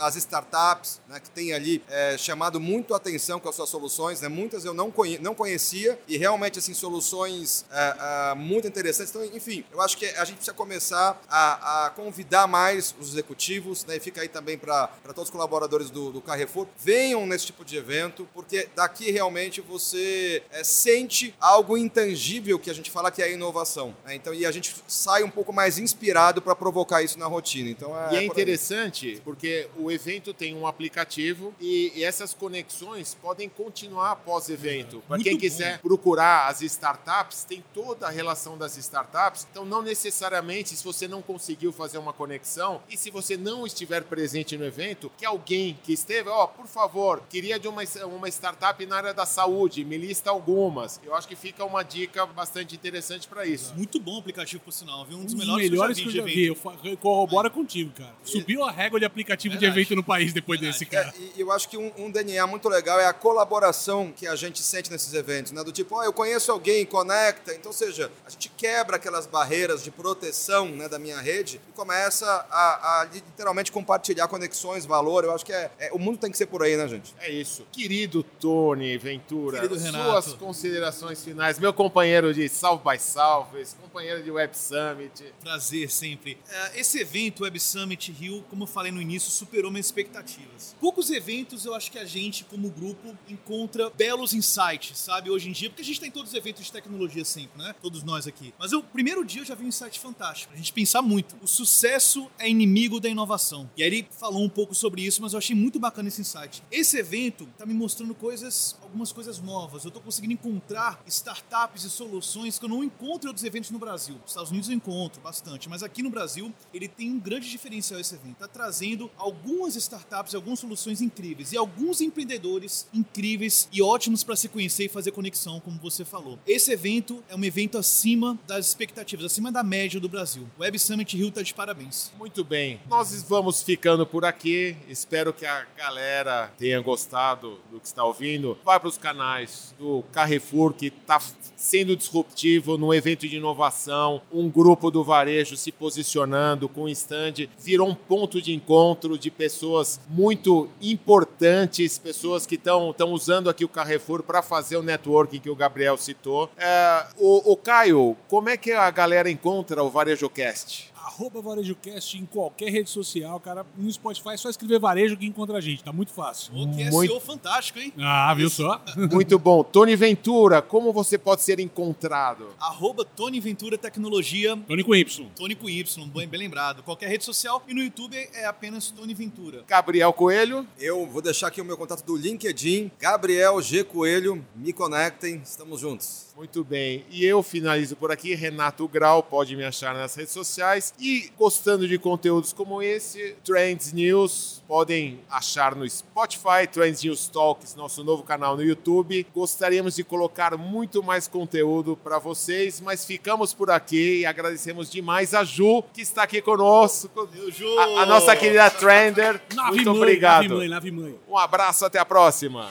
as 0.00 0.16
startups, 0.16 1.00
né, 1.08 1.20
que 1.20 1.30
têm 1.30 1.52
ali 1.52 1.82
é, 1.88 2.16
chamado 2.18 2.60
muito 2.60 2.94
a 2.94 2.96
atenção 2.96 3.38
com 3.40 3.48
as 3.48 3.54
suas 3.54 3.68
soluções, 3.68 4.20
né? 4.20 4.28
muitas 4.28 4.64
eu 4.64 4.74
não, 4.74 4.90
conhe 4.90 5.18
não 5.18 5.34
conhecia 5.34 5.98
e 6.08 6.16
realmente 6.16 6.58
assim 6.58 6.74
soluções 6.74 7.64
é, 7.70 7.96
é, 8.30 8.34
muito 8.34 8.66
interessantes. 8.66 9.14
Então, 9.14 9.24
enfim, 9.24 9.64
eu 9.72 9.80
acho 9.80 9.96
que 9.96 10.06
a 10.06 10.24
gente 10.24 10.36
precisa 10.36 10.54
começar 10.54 11.20
a, 11.28 11.86
a 11.86 11.90
convidar 11.90 12.46
mais 12.46 12.94
os 13.00 13.10
executivos, 13.10 13.84
né, 13.84 13.96
e 13.96 14.00
fica 14.00 14.20
aí 14.20 14.28
também 14.28 14.58
para 14.58 14.88
todos 15.06 15.24
os 15.24 15.30
colaboradores 15.30 15.90
do, 15.90 16.12
do, 16.12 16.20
Carrefour, 16.20 16.66
venham 16.78 17.26
nesse 17.26 17.46
tipo 17.46 17.64
de 17.64 17.76
evento, 17.76 18.28
porque 18.34 18.68
daqui 18.74 19.10
realmente 19.10 19.60
você 19.60 20.42
é, 20.50 20.64
sente 20.64 21.34
algo 21.40 21.76
intangível 21.76 22.58
que 22.58 22.70
a 22.70 22.74
gente 22.74 22.90
fala 22.90 23.10
que 23.10 23.22
é 23.22 23.26
a 23.26 23.28
inovação. 23.28 23.94
Né? 24.04 24.14
Então, 24.14 24.34
e 24.34 24.44
a 24.44 24.50
gente 24.50 24.74
sai 24.86 25.22
um 25.22 25.30
pouco 25.30 25.52
mais 25.52 25.78
inspirado 25.78 26.42
para 26.42 26.54
provocar 26.54 27.02
isso 27.02 27.18
na 27.18 27.26
rotina. 27.26 27.70
Então, 27.70 27.96
é, 27.98 28.14
e 28.14 28.16
é 28.16 28.24
interessante 28.24 29.20
porque 29.24 29.55
porque 29.56 29.68
o 29.78 29.90
evento 29.90 30.34
tem 30.34 30.54
um 30.54 30.66
aplicativo 30.66 31.54
e, 31.60 31.92
e 31.94 32.04
essas 32.04 32.34
conexões 32.34 33.14
podem 33.14 33.48
continuar 33.48 34.12
após 34.12 34.48
evento. 34.50 35.02
Para 35.08 35.22
quem 35.22 35.34
bom. 35.34 35.40
quiser 35.40 35.78
procurar 35.80 36.48
as 36.48 36.60
startups, 36.62 37.44
tem 37.44 37.64
toda 37.72 38.06
a 38.06 38.10
relação 38.10 38.58
das 38.58 38.76
startups. 38.76 39.46
Então, 39.50 39.64
não 39.64 39.82
necessariamente, 39.82 40.70
se 40.76 40.84
você 40.84 41.08
não 41.08 41.22
conseguiu 41.22 41.72
fazer 41.72 41.98
uma 41.98 42.12
conexão 42.12 42.82
e 42.88 42.96
se 42.96 43.10
você 43.10 43.36
não 43.36 43.66
estiver 43.66 44.04
presente 44.04 44.56
no 44.56 44.64
evento, 44.64 45.10
que 45.16 45.24
alguém 45.24 45.78
que 45.82 45.92
esteve, 45.92 46.28
ó, 46.28 46.46
por 46.46 46.66
favor, 46.66 47.22
queria 47.28 47.58
de 47.58 47.68
uma, 47.68 47.82
uma 48.06 48.28
startup 48.28 48.84
na 48.86 48.96
área 48.96 49.14
da 49.14 49.24
saúde, 49.26 49.84
me 49.84 49.96
lista 49.96 50.30
algumas. 50.30 51.00
Eu 51.04 51.14
acho 51.14 51.28
que 51.28 51.36
fica 51.36 51.64
uma 51.64 51.82
dica 51.82 52.26
bastante 52.26 52.74
interessante 52.74 53.28
para 53.28 53.46
isso. 53.46 53.74
Muito 53.74 53.98
bom 54.00 54.16
o 54.16 54.18
aplicativo, 54.18 54.62
por 54.62 54.72
sinal, 54.72 55.04
viu? 55.04 55.18
Um 55.18 55.24
dos 55.24 55.34
Um 55.34 55.38
melhores, 55.38 55.70
melhores 55.70 55.96
que 55.96 56.02
que 56.04 56.08
eu 56.08 56.12
já 56.12 56.20
eu 56.20 56.24
vi. 56.24 56.30
já 56.30 56.34
de 56.34 56.40
vi. 56.40 56.68
evento. 56.72 56.86
Eu 56.88 56.96
corroboro 56.96 57.50
contigo, 57.50 57.92
cara. 57.92 58.14
Subiu 58.24 58.64
a 58.64 58.70
régua 58.70 58.98
de 58.98 59.06
aplicativo 59.06 59.45
de 59.50 59.58
Verdade. 59.58 59.80
evento 59.80 59.96
no 59.96 60.02
país 60.04 60.32
depois 60.32 60.60
Verdade. 60.60 60.78
desse, 60.78 60.90
cara. 60.90 61.08
É, 61.16 61.38
e 61.38 61.40
eu 61.40 61.50
acho 61.52 61.68
que 61.68 61.76
um, 61.76 61.92
um 61.96 62.10
DNA 62.10 62.46
muito 62.46 62.68
legal 62.68 62.98
é 63.00 63.06
a 63.06 63.12
colaboração 63.12 64.12
que 64.14 64.26
a 64.26 64.34
gente 64.36 64.62
sente 64.62 64.90
nesses 64.90 65.12
eventos, 65.14 65.52
né? 65.52 65.62
Do 65.62 65.72
tipo, 65.72 65.94
ó, 65.96 66.04
eu 66.04 66.12
conheço 66.12 66.50
alguém, 66.52 66.84
conecta. 66.86 67.54
Então, 67.54 67.70
ou 67.70 67.76
seja, 67.76 68.10
a 68.26 68.30
gente 68.30 68.48
quebra 68.56 68.96
aquelas 68.96 69.26
barreiras 69.26 69.82
de 69.82 69.90
proteção 69.90 70.68
né, 70.68 70.88
da 70.88 70.98
minha 70.98 71.20
rede 71.20 71.60
e 71.68 71.72
começa 71.72 72.26
a, 72.50 73.00
a 73.00 73.04
literalmente 73.12 73.70
compartilhar 73.72 74.28
conexões, 74.28 74.84
valor. 74.86 75.24
Eu 75.24 75.34
acho 75.34 75.44
que 75.44 75.52
é, 75.52 75.70
é- 75.78 75.90
o 75.92 75.98
mundo 75.98 76.18
tem 76.18 76.30
que 76.30 76.36
ser 76.38 76.46
por 76.46 76.62
aí, 76.62 76.76
né, 76.76 76.86
gente? 76.88 77.14
É 77.20 77.30
isso. 77.30 77.66
Querido 77.72 78.22
Tony 78.22 78.96
Ventura, 78.98 79.60
Querido 79.60 79.76
Renato. 79.78 80.22
suas 80.22 80.34
considerações 80.36 81.22
finais. 81.22 81.58
Meu 81.58 81.72
companheiro 81.72 82.32
de 82.32 82.48
South 82.48 82.78
by 82.78 82.98
Southwest, 82.98 83.74
companheiro 83.80 84.22
de 84.22 84.30
Web 84.30 84.56
Summit. 84.56 85.24
Prazer 85.42 85.90
sempre. 85.90 86.38
É, 86.48 86.80
Esse 86.80 87.00
evento, 87.00 87.44
Web 87.44 87.58
Summit 87.60 88.10
Rio, 88.12 88.42
como 88.48 88.64
eu 88.64 88.66
falei 88.66 88.90
no 88.92 89.00
início, 89.00 89.30
superou 89.36 89.70
minhas 89.70 89.86
expectativas. 89.86 90.74
Poucos 90.80 91.10
eventos 91.10 91.64
eu 91.64 91.74
acho 91.74 91.90
que 91.90 91.98
a 91.98 92.04
gente, 92.04 92.44
como 92.44 92.70
grupo, 92.70 93.16
encontra 93.28 93.90
belos 93.90 94.34
insights, 94.34 94.98
sabe, 94.98 95.30
hoje 95.30 95.48
em 95.48 95.52
dia, 95.52 95.68
porque 95.68 95.82
a 95.82 95.84
gente 95.84 96.00
tem 96.00 96.10
todos 96.10 96.32
os 96.32 96.36
eventos 96.36 96.64
de 96.64 96.72
tecnologia 96.72 97.24
sempre, 97.24 97.62
né? 97.62 97.74
Todos 97.80 98.02
nós 98.02 98.26
aqui. 98.26 98.52
Mas 98.58 98.72
o 98.72 98.82
primeiro 98.82 99.24
dia 99.24 99.42
eu 99.42 99.44
já 99.44 99.54
vi 99.54 99.64
um 99.64 99.68
insight 99.68 99.98
fantástico, 99.98 100.48
pra 100.48 100.56
gente 100.56 100.72
pensar 100.72 101.02
muito. 101.02 101.36
O 101.42 101.46
sucesso 101.46 102.30
é 102.38 102.48
inimigo 102.48 103.00
da 103.00 103.08
inovação. 103.08 103.70
E 103.76 103.82
aí 103.82 103.88
ele 103.88 104.08
falou 104.10 104.42
um 104.42 104.48
pouco 104.48 104.74
sobre 104.74 105.02
isso, 105.02 105.20
mas 105.22 105.32
eu 105.32 105.38
achei 105.38 105.54
muito 105.54 105.78
bacana 105.78 106.08
esse 106.08 106.20
insight. 106.20 106.62
Esse 106.70 106.98
evento 106.98 107.46
tá 107.58 107.66
me 107.66 107.74
mostrando 107.74 108.14
coisas, 108.14 108.76
algumas 108.96 109.12
coisas 109.12 109.38
novas. 109.38 109.84
Eu 109.84 109.90
tô 109.90 110.00
conseguindo 110.00 110.32
encontrar 110.32 111.02
startups 111.06 111.84
e 111.84 111.90
soluções 111.90 112.58
que 112.58 112.64
eu 112.64 112.68
não 112.68 112.82
encontro 112.82 113.26
em 113.26 113.28
outros 113.28 113.44
eventos 113.44 113.70
no 113.70 113.78
Brasil. 113.78 114.14
Nos 114.22 114.30
Estados 114.30 114.50
Unidos 114.50 114.70
eu 114.70 114.74
encontro 114.74 115.20
bastante, 115.20 115.68
mas 115.68 115.82
aqui 115.82 116.02
no 116.02 116.08
Brasil 116.08 116.52
ele 116.72 116.88
tem 116.88 117.10
um 117.10 117.20
grande 117.20 117.50
diferencial 117.50 118.00
esse 118.00 118.14
evento. 118.14 118.36
Tá 118.38 118.48
trazendo 118.48 119.10
algumas 119.18 119.76
startups, 119.76 120.34
algumas 120.34 120.60
soluções 120.60 121.02
incríveis 121.02 121.52
e 121.52 121.58
alguns 121.58 122.00
empreendedores 122.00 122.88
incríveis 122.92 123.68
e 123.70 123.82
ótimos 123.82 124.24
para 124.24 124.34
se 124.34 124.48
conhecer 124.48 124.86
e 124.86 124.88
fazer 124.88 125.10
conexão, 125.10 125.60
como 125.60 125.78
você 125.78 126.02
falou. 126.02 126.38
Esse 126.46 126.72
evento 126.72 127.22
é 127.28 127.36
um 127.36 127.44
evento 127.44 127.76
acima 127.76 128.38
das 128.46 128.66
expectativas, 128.66 129.26
acima 129.26 129.52
da 129.52 129.62
média 129.62 130.00
do 130.00 130.08
Brasil. 130.08 130.48
Web 130.58 130.78
Summit 130.78 131.14
Rio 131.14 131.30
tá 131.30 131.42
de 131.42 131.52
parabéns. 131.52 132.10
Muito 132.18 132.42
bem. 132.42 132.80
Nós 132.88 133.22
vamos 133.24 133.62
ficando 133.62 134.06
por 134.06 134.24
aqui. 134.24 134.74
Espero 134.88 135.34
que 135.34 135.44
a 135.44 135.66
galera 135.76 136.50
tenha 136.56 136.80
gostado 136.80 137.60
do 137.70 137.78
que 137.78 137.86
está 137.86 138.02
ouvindo. 138.02 138.58
Vai 138.64 138.80
para 138.86 138.88
os 138.88 138.98
canais 138.98 139.74
do 139.78 140.04
Carrefour, 140.12 140.72
que 140.72 140.86
está 140.86 141.20
sendo 141.56 141.96
disruptivo 141.96 142.78
no 142.78 142.94
evento 142.94 143.26
de 143.26 143.36
inovação. 143.36 144.22
Um 144.32 144.48
grupo 144.48 144.90
do 144.90 145.02
varejo 145.02 145.56
se 145.56 145.72
posicionando 145.72 146.68
com 146.68 146.88
stand. 146.88 147.48
Virou 147.58 147.88
um 147.88 147.94
ponto 147.94 148.40
de 148.40 148.54
encontro 148.54 149.18
de 149.18 149.30
pessoas 149.30 149.98
muito 150.08 150.68
importantes, 150.80 151.98
pessoas 151.98 152.46
que 152.46 152.54
estão 152.54 152.94
usando 153.12 153.50
aqui 153.50 153.64
o 153.64 153.68
Carrefour 153.68 154.22
para 154.22 154.42
fazer 154.42 154.76
o 154.76 154.82
networking 154.82 155.40
que 155.40 155.50
o 155.50 155.56
Gabriel 155.56 155.96
citou. 155.96 156.48
É, 156.56 157.06
o, 157.18 157.52
o 157.52 157.56
Caio, 157.56 158.16
como 158.28 158.48
é 158.48 158.56
que 158.56 158.70
a 158.70 158.90
galera 158.90 159.28
encontra 159.28 159.82
o 159.82 159.90
VarejoCast? 159.90 160.92
Arroba 161.06 161.40
VarejoCast 161.40 162.18
em 162.18 162.26
qualquer 162.26 162.68
rede 162.70 162.90
social, 162.90 163.38
cara. 163.38 163.64
No 163.78 163.90
Spotify 163.92 164.30
é 164.30 164.36
só 164.36 164.50
escrever 164.50 164.80
varejo 164.80 165.16
que 165.16 165.24
encontra 165.24 165.56
a 165.56 165.60
gente. 165.60 165.84
Tá 165.84 165.92
muito 165.92 166.12
fácil. 166.12 166.52
O 166.52 166.74
que 166.74 166.82
é 166.82 166.90
Muito- 166.90 167.12
SEO 167.12 167.20
fantástico, 167.20 167.78
hein? 167.78 167.92
Ah, 167.98 168.34
viu 168.34 168.50
só? 168.50 168.82
Muito 169.12 169.38
bom. 169.38 169.62
Tony 169.62 169.94
Ventura, 169.94 170.60
como 170.60 170.92
você 170.92 171.16
pode 171.16 171.42
ser 171.42 171.60
encontrado? 171.60 172.48
Arroba 172.58 173.04
Tony 173.04 173.38
Ventura 173.38 173.78
Tecnologia. 173.78 174.56
Tony 174.66 174.82
com 174.82 174.94
Y. 174.96 175.28
Tony 175.36 175.54
com 175.54 175.68
Y, 175.70 176.06
bem, 176.08 176.26
bem 176.26 176.40
lembrado. 176.40 176.82
Qualquer 176.82 177.08
rede 177.08 177.24
social. 177.24 177.62
E 177.68 177.72
no 177.74 177.80
YouTube 177.82 178.16
é 178.34 178.44
apenas 178.44 178.90
Tony 178.90 179.14
Ventura. 179.14 179.62
Gabriel 179.68 180.12
Coelho, 180.12 180.66
Eu 180.78 181.06
vou 181.06 181.22
deixar 181.22 181.46
aqui 181.48 181.60
o 181.60 181.64
meu 181.64 181.76
contato 181.76 182.04
do 182.04 182.16
LinkedIn, 182.16 182.90
Gabriel 182.98 183.62
G. 183.62 183.84
Coelho. 183.84 184.44
Me 184.56 184.72
conectem, 184.72 185.40
estamos 185.44 185.80
juntos. 185.80 186.26
muito 186.36 186.62
bem. 186.64 187.04
E 187.10 187.24
eu 187.24 187.42
finalizo 187.42 187.94
por 187.96 188.10
aqui. 188.10 188.34
Renato 188.34 188.86
Grau, 188.88 189.22
pode 189.22 189.54
me 189.56 189.64
achar 189.64 189.94
nas 189.94 190.14
redes 190.16 190.32
sociais. 190.32 190.92
E 190.98 191.30
gostando 191.38 191.86
de 191.86 191.98
conteúdos 191.98 192.54
como 192.54 192.82
esse, 192.82 193.36
Trends 193.44 193.92
News, 193.92 194.62
podem 194.66 195.20
achar 195.30 195.74
no 195.74 195.88
Spotify, 195.88 196.66
Trends 196.70 197.02
News 197.02 197.28
Talks, 197.28 197.74
nosso 197.74 198.02
novo 198.02 198.22
canal 198.22 198.56
no 198.56 198.62
YouTube. 198.62 199.26
Gostaríamos 199.34 199.94
de 199.94 200.02
colocar 200.02 200.56
muito 200.56 201.02
mais 201.02 201.28
conteúdo 201.28 201.98
para 202.02 202.18
vocês, 202.18 202.80
mas 202.80 203.04
ficamos 203.04 203.52
por 203.52 203.70
aqui 203.70 204.20
e 204.20 204.26
agradecemos 204.26 204.90
demais 204.90 205.34
a 205.34 205.44
Ju, 205.44 205.82
que 205.92 206.00
está 206.00 206.22
aqui 206.22 206.40
conosco. 206.40 207.28
Ju! 207.50 207.78
A, 207.78 208.02
a 208.02 208.06
nossa 208.06 208.34
querida 208.34 208.70
Trender. 208.70 209.40
Nave 209.54 209.76
Muito 209.76 209.90
mãe, 209.90 209.98
obrigado. 209.98 210.42
Nave 210.44 210.54
mãe, 210.54 210.68
nave 210.68 210.90
mãe. 210.90 211.18
Um 211.28 211.36
abraço, 211.36 211.84
até 211.84 211.98
a 211.98 212.04
próxima. 212.06 212.70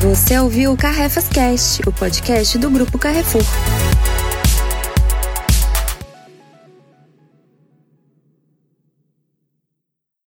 Você 0.00 0.38
ouviu 0.38 0.72
o 0.72 0.76
Carrefas 0.76 1.26
Cast, 1.26 1.80
o 1.88 1.92
podcast 1.92 2.58
do 2.58 2.70
Grupo 2.70 2.98
Carrefour. 2.98 3.42